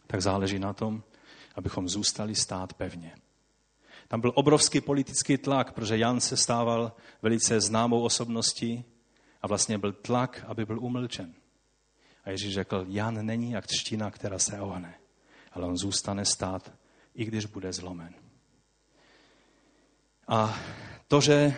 [0.06, 1.02] tak záleží na tom,
[1.54, 3.14] abychom zůstali stát pevně.
[4.08, 6.92] Tam byl obrovský politický tlak, protože Jan se stával
[7.22, 8.84] velice známou osobností
[9.42, 11.34] a vlastně byl tlak, aby byl umlčen.
[12.24, 14.94] A Ježíš řekl, Jan není jak třtina, která se ohne,
[15.52, 16.72] ale on zůstane stát,
[17.14, 18.14] i když bude zlomen.
[20.28, 20.58] A
[21.08, 21.54] to, že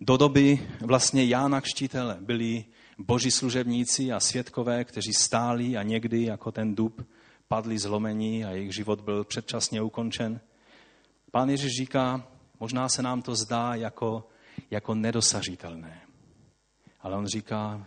[0.00, 2.64] do doby vlastně Jána Kštítele byli
[2.98, 7.08] boží služebníci a světkové, kteří stáli a někdy jako ten dub
[7.48, 10.40] padli zlomení a jejich život byl předčasně ukončen.
[11.30, 12.28] Pán Ježíš říká,
[12.60, 14.28] možná se nám to zdá jako,
[14.70, 16.02] jako nedosažitelné.
[17.00, 17.86] Ale on říká,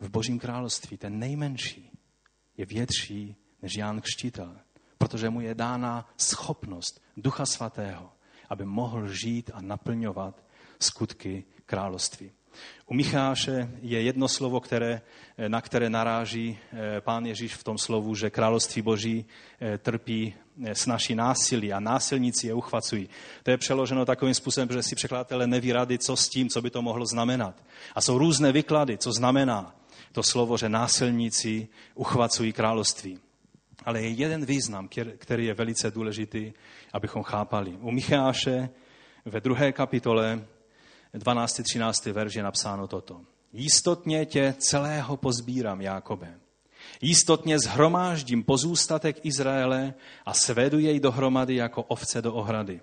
[0.00, 1.90] v Božím království ten nejmenší
[2.56, 4.56] je větší než Jan Křtitel,
[4.98, 8.12] protože mu je dána schopnost Ducha Svatého,
[8.48, 10.44] aby mohl žít a naplňovat
[10.80, 12.32] skutky království.
[12.86, 15.02] U Micháše je jedno slovo, které,
[15.48, 19.24] na které naráží eh, pán Ježíš v tom slovu, že království boží
[19.60, 20.34] eh, trpí
[20.64, 23.08] eh, s naší násilí a násilníci je uchvacují.
[23.42, 26.70] To je přeloženo takovým způsobem, že si překladatelé neví rady, co s tím, co by
[26.70, 27.64] to mohlo znamenat.
[27.94, 29.74] A jsou různé vyklady, co znamená
[30.12, 33.18] to slovo, že násilníci uchvacují království.
[33.84, 34.88] Ale je jeden význam,
[35.18, 36.52] který je velice důležitý,
[36.92, 37.70] abychom chápali.
[37.80, 38.68] U Micháše
[39.24, 40.44] ve druhé kapitole
[41.14, 41.60] 12.
[41.62, 42.06] 13.
[42.06, 43.20] verš je napsáno toto.
[43.52, 46.38] Jistotně tě celého pozbírám, Jákobe.
[47.00, 49.94] Jistotně zhromáždím pozůstatek Izraele
[50.26, 52.80] a svedu jej dohromady jako ovce do ohrady.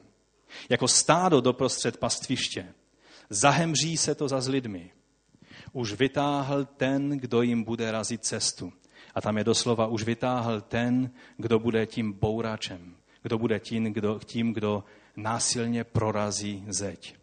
[0.70, 2.74] Jako stádo doprostřed pastviště.
[3.30, 4.92] Zahemří se to za lidmi.
[5.74, 8.74] Už vytáhl ten, kdo jim bude razit cestu.
[9.16, 12.96] A tam je doslova, už vytáhl ten, kdo bude tím bouračem.
[13.22, 14.84] Kdo bude tím, kdo, tím, kdo
[15.16, 17.16] násilně prorazí zeď.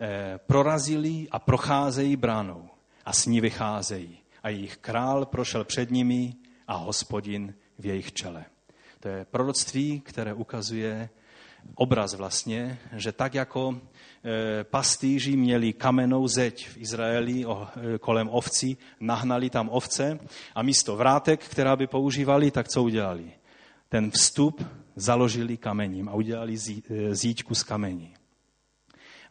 [0.00, 2.68] Eh, prorazili a procházejí bránou
[3.04, 4.18] a s ní vycházejí.
[4.42, 6.34] A jejich král prošel před nimi
[6.68, 8.44] a hospodin v jejich čele.
[9.00, 11.10] To je proroctví, které ukazuje
[11.74, 18.78] obraz vlastně, že tak jako eh, pastýři měli kamenou zeď v Izraeli eh, kolem ovcí,
[19.00, 20.18] nahnali tam ovce
[20.54, 23.32] a místo vrátek, která by používali, tak co udělali?
[23.88, 26.56] Ten vstup založili kamením a udělali
[27.12, 28.17] zíčku z kamení.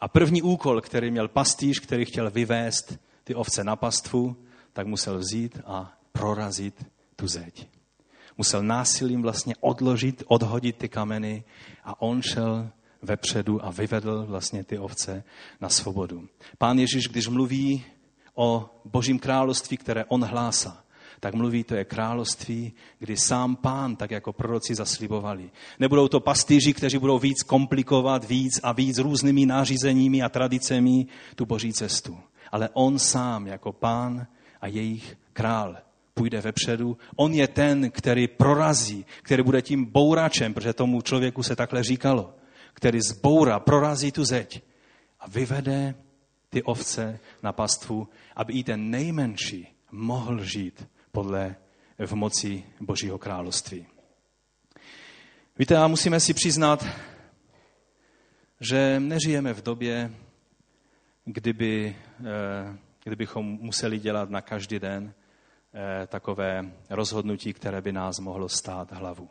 [0.02, 4.36] A první úkol, který měl pastýř, který chtěl vyvést ty ovce na pastvu,
[4.74, 6.86] tak musel vzít a prorazit
[7.16, 7.68] tu zeď.
[8.38, 11.44] Musel násilím vlastně odložit, odhodit ty kameny
[11.84, 12.70] a on šel
[13.02, 15.24] vepředu a vyvedl vlastně ty ovce
[15.62, 16.30] na svobodu.
[16.58, 17.86] Pán Ježíš, když mluví
[18.36, 20.84] o božím království, které on hlásá,
[21.20, 25.50] tak mluví, to je království, kdy sám pán, tak jako proroci zaslibovali.
[25.80, 31.06] Nebudou to pastýři, kteří budou víc komplikovat, víc a víc různými nářízeními a tradicemi
[31.36, 32.18] tu boží cestu.
[32.52, 34.28] Ale on sám jako pán
[34.62, 35.78] a jejich král
[36.14, 36.98] půjde vepředu.
[37.16, 42.34] On je ten, který prorazí, který bude tím bouračem, protože tomu člověku se takhle říkalo,
[42.74, 44.62] který zboura, prorazí tu zeď
[45.20, 45.96] a vyvede
[46.50, 50.88] ty ovce na pastvu, aby i ten nejmenší mohl žít
[51.18, 51.56] podle
[52.06, 53.86] v moci Božího království.
[55.60, 56.86] Víte, a musíme si přiznat,
[58.60, 60.12] že nežijeme v době,
[61.26, 65.14] kdyby, eh, kdybychom museli dělat na každý den
[65.74, 69.30] eh, takové rozhodnutí, které by nás mohlo stát hlavu.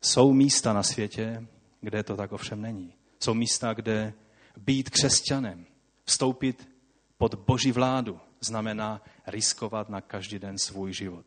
[0.00, 1.46] Jsou místa na světě,
[1.80, 2.94] kde to tak ovšem není.
[3.20, 4.12] Jsou místa, kde
[4.56, 5.66] být křesťanem,
[6.04, 6.68] vstoupit
[7.18, 11.26] pod boží vládu, znamená riskovat na každý den svůj život.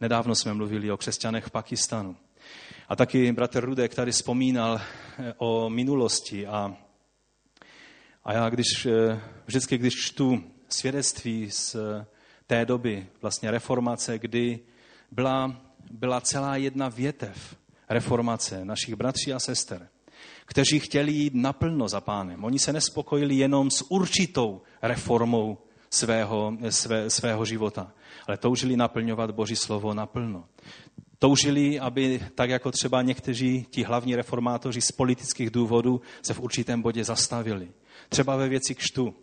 [0.00, 2.16] Nedávno jsme mluvili o křesťanech v Pakistanu.
[2.88, 6.76] A taky bratr Rudek tady vzpomínal eh, o minulosti a,
[8.24, 12.06] a já když, eh, vždycky, když čtu svědectví z eh,
[12.46, 14.60] té doby, vlastně reformace, kdy
[15.10, 15.60] byla,
[15.90, 17.56] byla celá jedna větev
[17.88, 19.88] reformace našich bratří a sester,
[20.44, 22.44] kteří chtěli jít naplno za pánem.
[22.44, 25.58] Oni se nespokojili jenom s určitou reformou
[25.90, 27.92] svého, své, svého života,
[28.26, 30.44] ale toužili naplňovat Boží slovo naplno.
[31.18, 36.82] Toužili, aby tak jako třeba někteří ti hlavní reformátoři z politických důvodů se v určitém
[36.82, 37.68] bodě zastavili.
[38.08, 39.14] Třeba ve věci kštu.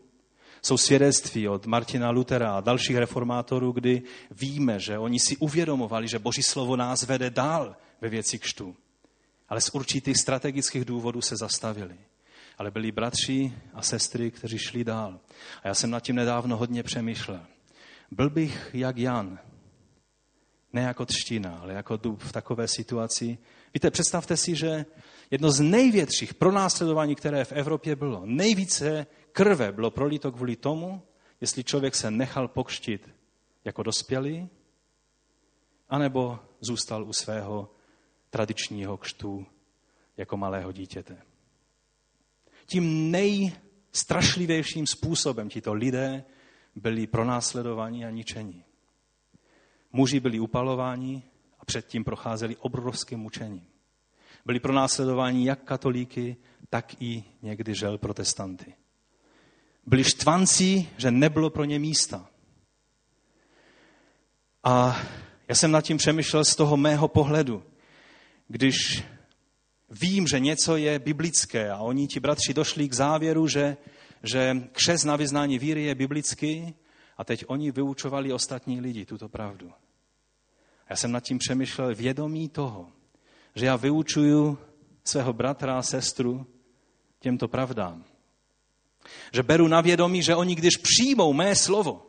[0.62, 4.02] Jsou svědectví od Martina Lutera a dalších reformátorů, kdy
[4.32, 8.76] víme, že oni si uvědomovali, že Boží slovo nás vede dál ve věci kštu.
[9.50, 11.96] Ale z určitých strategických důvodů se zastavili
[12.58, 15.20] ale byli bratři a sestry, kteří šli dál.
[15.64, 17.46] A já jsem nad tím nedávno hodně přemýšlel.
[18.12, 19.40] Byl bych jak Jan,
[20.74, 23.38] ne jako třtina, ale jako dub v takové situaci.
[23.74, 24.86] Víte, představte si, že
[25.32, 31.02] jedno z největších pronásledování, které v Evropě bylo, nejvíce krve bylo prolito kvůli tomu,
[31.42, 33.10] jestli člověk se nechal pokštit
[33.66, 34.50] jako dospělý,
[35.90, 37.72] anebo zůstal u svého
[38.30, 39.46] tradičního kštu
[40.18, 41.33] jako malého dítěte
[42.66, 46.24] tím nejstrašlivějším způsobem tito lidé
[46.76, 48.64] byli pronásledovaní a ničení.
[49.92, 51.24] Muži byli upalováni
[51.60, 53.68] a předtím procházeli obrovským mučením.
[54.46, 56.38] Byli pronásledováni jak katolíky,
[56.70, 58.74] tak i někdy žel protestanty.
[59.86, 62.30] Byli štvanci, že nebylo pro ně místa.
[64.64, 65.02] A
[65.48, 67.64] já jsem nad tím přemýšlel z toho mého pohledu,
[68.48, 69.04] když
[70.02, 73.78] vím, že něco je biblické a oni ti bratři došli k závěru, že,
[74.24, 76.74] že křes na vyznání víry je biblický
[77.18, 79.72] a teď oni vyučovali ostatní lidi tuto pravdu.
[80.90, 82.88] Já jsem nad tím přemýšlel vědomí toho,
[83.56, 84.58] že já vyučuju
[85.04, 86.46] svého bratra a sestru
[87.20, 88.04] těmto pravdám.
[89.34, 92.06] Že beru na vědomí, že oni, když přijmou mé slovo,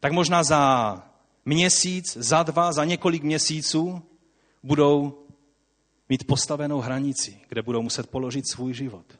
[0.00, 1.02] tak možná za
[1.44, 4.02] měsíc, za dva, za několik měsíců
[4.62, 5.23] budou
[6.08, 9.18] mít postavenou hranici, kde budou muset položit svůj život.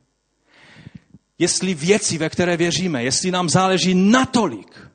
[1.39, 4.89] Jestli věci, ve které věříme, jestli nám záleží natolik,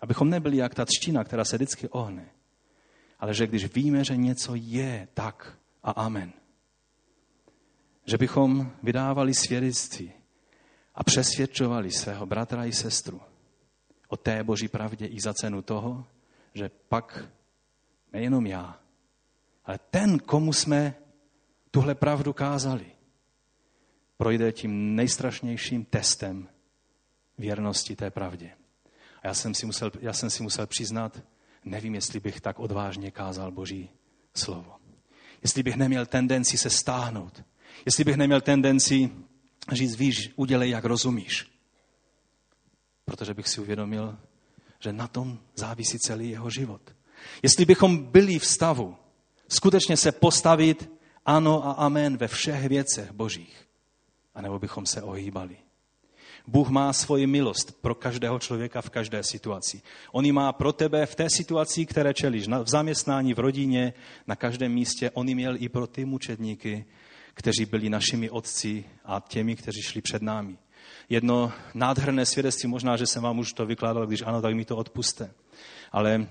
[0.00, 2.30] abychom nebyli jak ta třtina, která se vždycky ohne,
[3.18, 6.32] ale že když víme, že něco je tak a amen,
[8.04, 10.12] že bychom vydávali svědectví
[10.94, 13.20] a přesvědčovali svého bratra i sestru
[14.08, 16.06] o té boží pravdě i za cenu toho,
[16.54, 17.28] že pak
[18.12, 18.79] nejenom já,
[19.70, 20.94] ale ten, komu jsme
[21.70, 22.86] tuhle pravdu kázali,
[24.16, 26.48] projde tím nejstrašnějším testem
[27.38, 28.50] věrnosti té pravdě.
[29.22, 31.22] A já jsem si musel, já jsem si musel přiznat,
[31.64, 33.90] nevím, jestli bych tak odvážně kázal Boží
[34.34, 34.76] slovo.
[35.42, 37.44] Jestli bych neměl tendenci se stáhnout.
[37.86, 39.10] Jestli bych neměl tendenci
[39.72, 41.50] říct, víš, udělej, jak rozumíš.
[43.04, 44.18] Protože bych si uvědomil,
[44.80, 46.96] že na tom závisí celý jeho život.
[47.42, 48.96] Jestli bychom byli v stavu
[49.50, 50.90] skutečně se postavit
[51.26, 53.66] ano a amen ve všech věcech božích,
[54.34, 55.56] anebo bychom se ohýbali.
[56.46, 59.82] Bůh má svoji milost pro každého člověka v každé situaci.
[60.12, 63.92] On ji má pro tebe v té situaci, které čelíš, v zaměstnání, v rodině,
[64.26, 65.10] na každém místě.
[65.10, 66.84] On ji měl i pro ty mučedníky,
[67.34, 70.58] kteří byli našimi otci a těmi, kteří šli před námi.
[71.08, 74.76] Jedno nádherné svědectví, možná, že jsem vám už to vykládal, když ano, tak mi to
[74.76, 75.30] odpuste.
[75.92, 76.26] Ale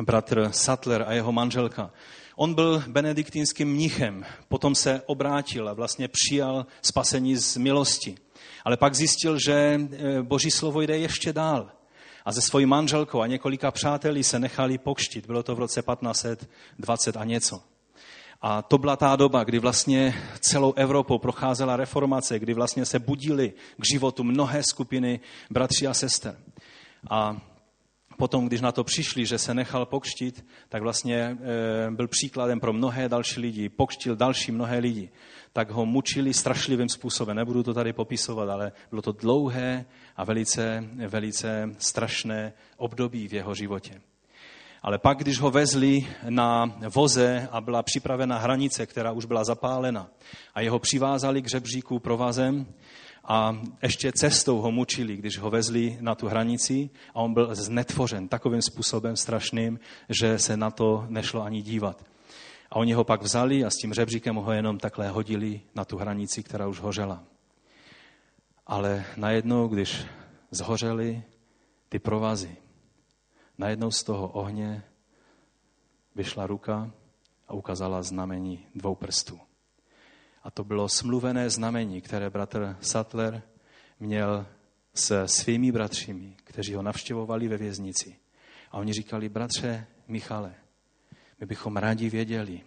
[0.00, 1.90] bratr Sattler a jeho manželka,
[2.38, 8.14] On byl benediktínským mnichem, potom se obrátil a vlastně přijal spasení z milosti.
[8.64, 11.70] Ale pak zjistil, že e, boží slovo jde ještě dál.
[12.24, 15.26] A ze svojí manželkou a několika přáteli se nechali pokštit.
[15.26, 17.62] Bylo to v roce 1520 a něco.
[18.42, 23.52] A to byla ta doba, kdy vlastně celou Evropou procházela reformace, kdy vlastně se budili
[23.80, 25.20] k životu mnohé skupiny
[25.50, 26.36] bratří a sester.
[27.10, 27.36] A
[28.16, 31.36] potom, když na to přišli, že se nechal pokštit, tak vlastně e,
[31.90, 33.68] byl příkladem pro mnohé další lidi.
[33.68, 35.10] Pokštil další mnohé lidi.
[35.52, 37.36] Tak ho mučili strašlivým způsobem.
[37.36, 39.84] Nebudu to tady popisovat, ale bylo to dlouhé
[40.16, 44.00] a velice, velice strašné období v jeho životě.
[44.82, 50.10] Ale pak, když ho vezli na voze a byla připravena hranice, která už byla zapálena,
[50.54, 52.66] a jeho přivázali k žebříku provazem,
[53.28, 58.28] a ještě cestou ho mučili, když ho vezli na tu hranici a on byl znetvořen
[58.28, 62.04] takovým způsobem strašným, že se na to nešlo ani dívat.
[62.70, 65.96] A oni ho pak vzali a s tím řebříkem ho jenom takhle hodili na tu
[65.96, 67.24] hranici, která už hořela.
[68.66, 70.06] Ale najednou, když
[70.50, 71.22] zhořely
[71.88, 72.56] ty provazy,
[73.58, 74.82] najednou z toho ohně
[76.14, 76.90] vyšla ruka
[77.48, 79.45] a ukázala znamení dvou prstů.
[80.46, 83.42] A to bylo smluvené znamení, které bratr Sattler
[84.00, 84.46] měl
[84.94, 88.16] s svými bratřími, kteří ho navštěvovali ve věznici.
[88.70, 90.54] A oni říkali, bratře Michale,
[91.40, 92.60] my bychom rádi věděli,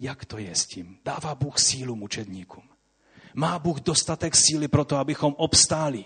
[0.00, 0.98] jak to je s tím.
[1.04, 2.64] Dává Bůh sílu mučedníkům.
[3.34, 6.04] Má Bůh dostatek síly pro to, abychom obstáli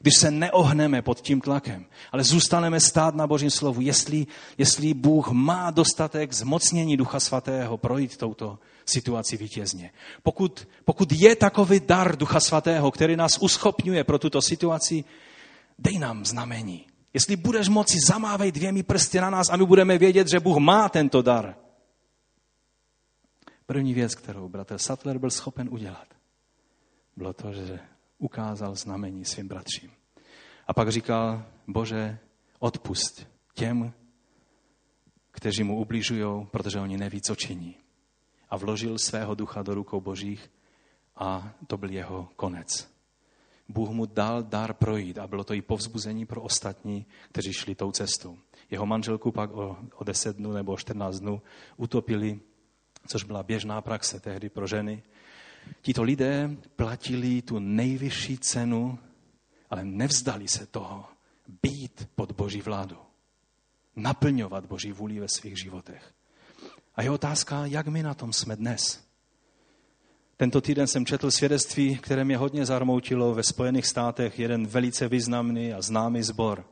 [0.00, 4.26] když se neohneme pod tím tlakem, ale zůstaneme stát na Božím slovu, jestli,
[4.58, 9.90] jestli Bůh má dostatek zmocnění Ducha Svatého projít touto situaci vítězně.
[10.22, 15.04] Pokud, pokud je takový dar Ducha Svatého, který nás uschopňuje pro tuto situaci,
[15.78, 16.86] dej nám znamení.
[17.14, 20.88] Jestli budeš moci, zamávej dvěmi prsty na nás a my budeme vědět, že Bůh má
[20.88, 21.54] tento dar.
[23.66, 26.06] První věc, kterou bratr Sattler byl schopen udělat,
[27.16, 27.80] bylo to, že
[28.18, 29.90] ukázal znamení svým bratřím.
[30.66, 32.18] A pak říkal, Bože,
[32.58, 33.92] odpust těm,
[35.30, 37.74] kteří mu ubližují, protože oni neví, co činí.
[38.50, 40.50] A vložil svého ducha do rukou božích
[41.16, 42.98] a to byl jeho konec.
[43.68, 47.92] Bůh mu dal dar projít a bylo to i povzbuzení pro ostatní, kteří šli tou
[47.92, 48.38] cestou.
[48.70, 51.42] Jeho manželku pak o, o 10 dnů nebo o 14 dnů
[51.76, 52.40] utopili,
[53.06, 55.02] což byla běžná praxe tehdy pro ženy.
[55.82, 58.98] Tito lidé platili tu nejvyšší cenu,
[59.70, 61.04] ale nevzdali se toho
[61.62, 62.98] být pod Boží vládou.
[63.96, 66.14] Naplňovat Boží vůli ve svých životech.
[66.94, 69.08] A je otázka, jak my na tom jsme dnes.
[70.36, 75.72] Tento týden jsem četl svědectví, které mě hodně zarmoutilo ve Spojených státech, jeden velice významný
[75.72, 76.64] a známý zbor.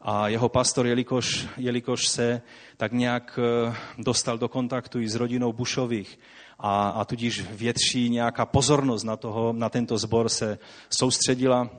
[0.00, 2.42] A jeho pastor, jelikož, jelikož se
[2.76, 6.18] tak nějak eh, dostal do kontaktu i s rodinou Bushových
[6.58, 10.58] a, a tudíž větší nějaká pozornost na, toho, na tento zbor se
[10.90, 11.70] soustředila,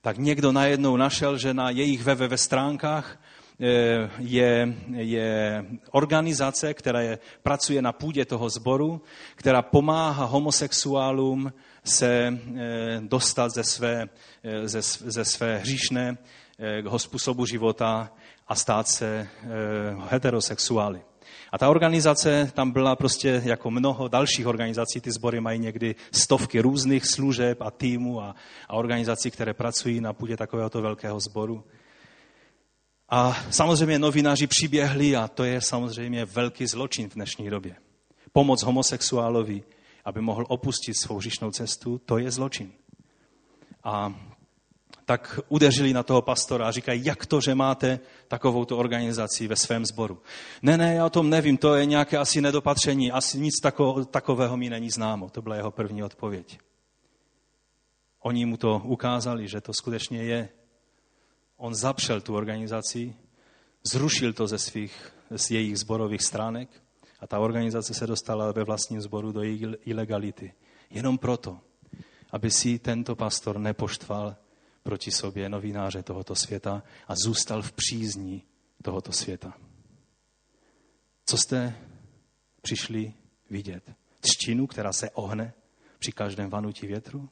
[0.00, 3.20] tak někdo najednou našel, že na jejich web stránkách
[3.60, 9.02] eh, je, je organizace, která je, pracuje na půdě toho sboru,
[9.34, 11.52] která pomáhá homosexuálům
[11.84, 12.38] se
[13.00, 14.08] dostat ze své,
[14.64, 16.16] ze, ze své hříšné
[16.96, 18.12] způsobu života
[18.48, 19.28] a stát se
[20.08, 21.02] heterosexuály.
[21.52, 25.00] A ta organizace tam byla prostě jako mnoho dalších organizací.
[25.00, 28.34] Ty sbory mají někdy stovky různých služeb a týmů a,
[28.68, 31.64] a organizací, které pracují na půdě takovéhoto velkého sboru.
[33.08, 37.76] A samozřejmě novináři přiběhli a to je samozřejmě velký zločin v dnešní době.
[38.32, 39.62] Pomoc homosexuálovi,
[40.04, 42.72] aby mohl opustit svou říšnou cestu, to je zločin.
[43.84, 44.14] A
[45.04, 49.86] tak udeřili na toho pastora a říkají, jak to, že máte takovou organizaci ve svém
[49.86, 50.22] sboru.
[50.62, 54.56] Ne, ne, já o tom nevím, to je nějaké asi nedopatření, asi nic tako, takového
[54.56, 55.30] mi není známo.
[55.30, 56.58] To byla jeho první odpověď.
[58.20, 60.48] Oni mu to ukázali, že to skutečně je.
[61.56, 63.14] On zapřel tu organizaci,
[63.92, 66.68] zrušil to ze svých, z jejich zborových stránek
[67.20, 70.52] a ta organizace se dostala ve vlastním zboru do její ilegality.
[70.90, 71.58] Jenom proto,
[72.30, 74.36] aby si tento pastor nepoštval
[74.84, 78.42] proti sobě novináře tohoto světa a zůstal v přízní
[78.82, 79.54] tohoto světa.
[81.26, 81.76] Co jste
[82.62, 83.12] přišli
[83.50, 83.92] vidět?
[84.20, 85.52] Třtinu, která se ohne
[85.98, 87.28] při každém vanutí větru?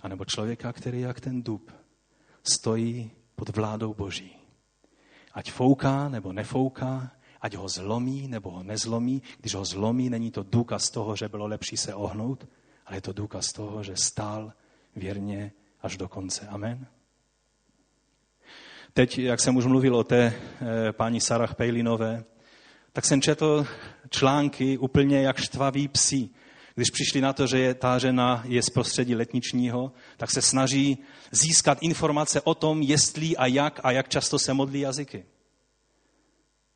[0.00, 1.72] A nebo člověka, který jak ten dub
[2.42, 4.36] stojí pod vládou Boží.
[5.32, 7.10] Ať fouká nebo nefouká,
[7.40, 9.22] ať ho zlomí nebo ho nezlomí.
[9.40, 12.48] Když ho zlomí, není to důkaz toho, že bylo lepší se ohnout,
[12.86, 14.52] ale je to důkaz toho, že stál
[14.96, 15.52] věrně
[15.84, 16.46] až do konce.
[16.46, 16.86] Amen.
[18.92, 22.24] Teď, jak jsem už mluvil o té e, paní Sarah Pejlinové,
[22.92, 23.66] tak jsem četl
[24.10, 26.28] články úplně jak štvaví psi.
[26.74, 30.98] Když přišli na to, že je, ta žena je z prostředí letničního, tak se snaží
[31.30, 35.26] získat informace o tom, jestli a jak a jak často se modlí jazyky.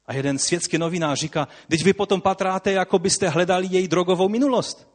[0.07, 4.89] A jeden světský novinář říká, teď vy potom patráte, jako byste hledali její drogovou minulost.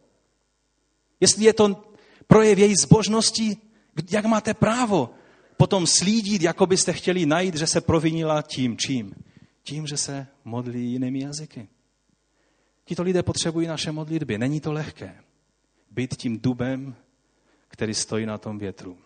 [1.19, 1.83] Jestli je to
[2.27, 3.57] projev její zbožnosti,
[4.11, 5.09] jak máte právo
[5.57, 9.15] potom slídit, jako byste chtěli najít, že se provinila tím, čím?
[9.63, 11.67] Tím, že se modlí jinými jazyky.
[12.85, 14.37] Tito lidé potřebují naše modlitby.
[14.37, 15.23] Není to lehké
[15.91, 16.95] být tím dubem,
[17.67, 18.97] který stojí na tom větru.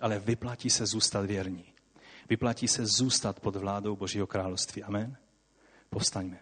[0.00, 1.64] Ale vyplatí se zůstat věrní.
[2.28, 4.82] Vyplatí se zůstat pod vládou Božího království.
[4.82, 5.16] Amen.
[5.90, 6.38] Povstaňme.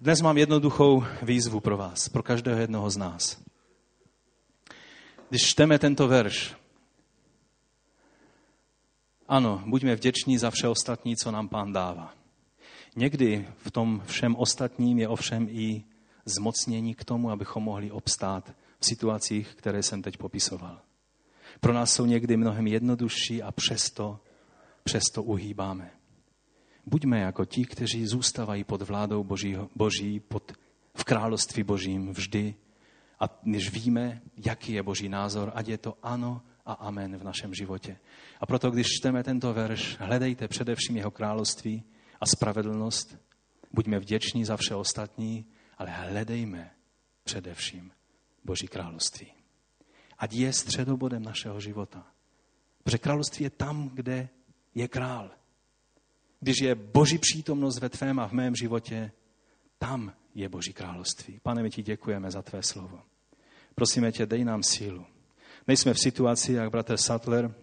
[0.00, 3.46] Dnes mám jednoduchou výzvu pro vás, pro každého jednoho z nás
[5.28, 6.54] když čteme tento verš,
[9.28, 12.14] ano, buďme vděční za vše ostatní, co nám pán dává.
[12.96, 15.84] Někdy v tom všem ostatním je ovšem i
[16.24, 20.80] zmocnění k tomu, abychom mohli obstát v situacích, které jsem teď popisoval.
[21.60, 24.20] Pro nás jsou někdy mnohem jednodušší a přesto,
[24.84, 25.90] přesto uhýbáme.
[26.86, 30.52] Buďme jako ti, kteří zůstávají pod vládou Boží, Boží pod,
[30.94, 32.54] v království Božím vždy
[33.20, 37.54] a když víme, jaký je Boží názor, ať je to ano a amen v našem
[37.54, 37.98] životě.
[38.40, 41.82] A proto, když čteme tento verš, hledejte především jeho království
[42.20, 43.18] a spravedlnost,
[43.72, 45.46] buďme vděční za vše ostatní,
[45.78, 46.70] ale hledejme
[47.24, 47.92] především
[48.44, 49.32] Boží království.
[50.18, 52.06] Ať je středobodem našeho života.
[52.82, 54.28] Protože království je tam, kde
[54.74, 55.30] je král.
[56.40, 59.12] Když je Boží přítomnost ve tvém a v mém životě,
[59.78, 61.40] tam je Boží království.
[61.42, 63.02] Pane, my ti děkujeme za tvé slovo.
[63.74, 65.06] Prosíme tě, dej nám sílu.
[65.66, 67.54] Nejsme v situaci, jak bratr Sattler,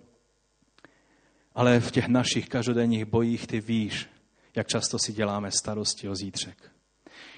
[1.55, 4.09] ale v těch našich každodenních bojích ty víš,
[4.55, 6.71] jak často si děláme starosti o zítřek.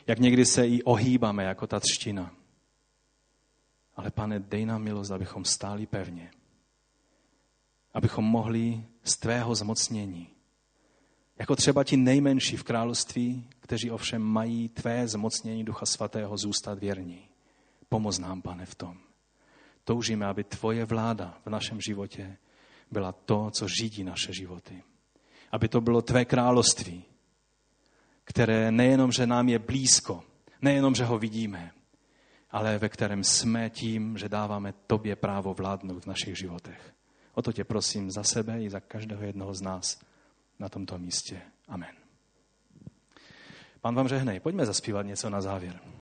[0.07, 2.31] Jak někdy se i ohýbáme jako ta třtina.
[3.95, 6.31] Ale pane, dej nám milost, abychom stáli pevně.
[7.93, 10.34] Abychom mohli z tvého zmocnění
[11.39, 17.27] jako třeba ti nejmenší v království, kteří ovšem mají tvé zmocnění Ducha Svatého zůstat věrní.
[17.89, 18.97] Pomoz nám, pane, v tom.
[19.83, 22.37] Toužíme, aby tvoje vláda v našem životě
[22.91, 24.83] byla to, co řídí naše životy.
[25.51, 27.03] Aby to bylo tvé království,
[28.23, 30.23] které nejenom, že nám je blízko,
[30.61, 31.71] nejenom, že ho vidíme,
[32.51, 36.93] ale ve kterém jsme tím, že dáváme tobě právo vládnout v našich životech.
[37.33, 40.04] O to tě prosím za sebe i za každého jednoho z nás
[40.59, 41.41] na tomto místě.
[41.67, 41.95] Amen.
[43.81, 44.39] Pán vám žehnej.
[44.39, 45.79] Pojďme zaspívat něco na závěr.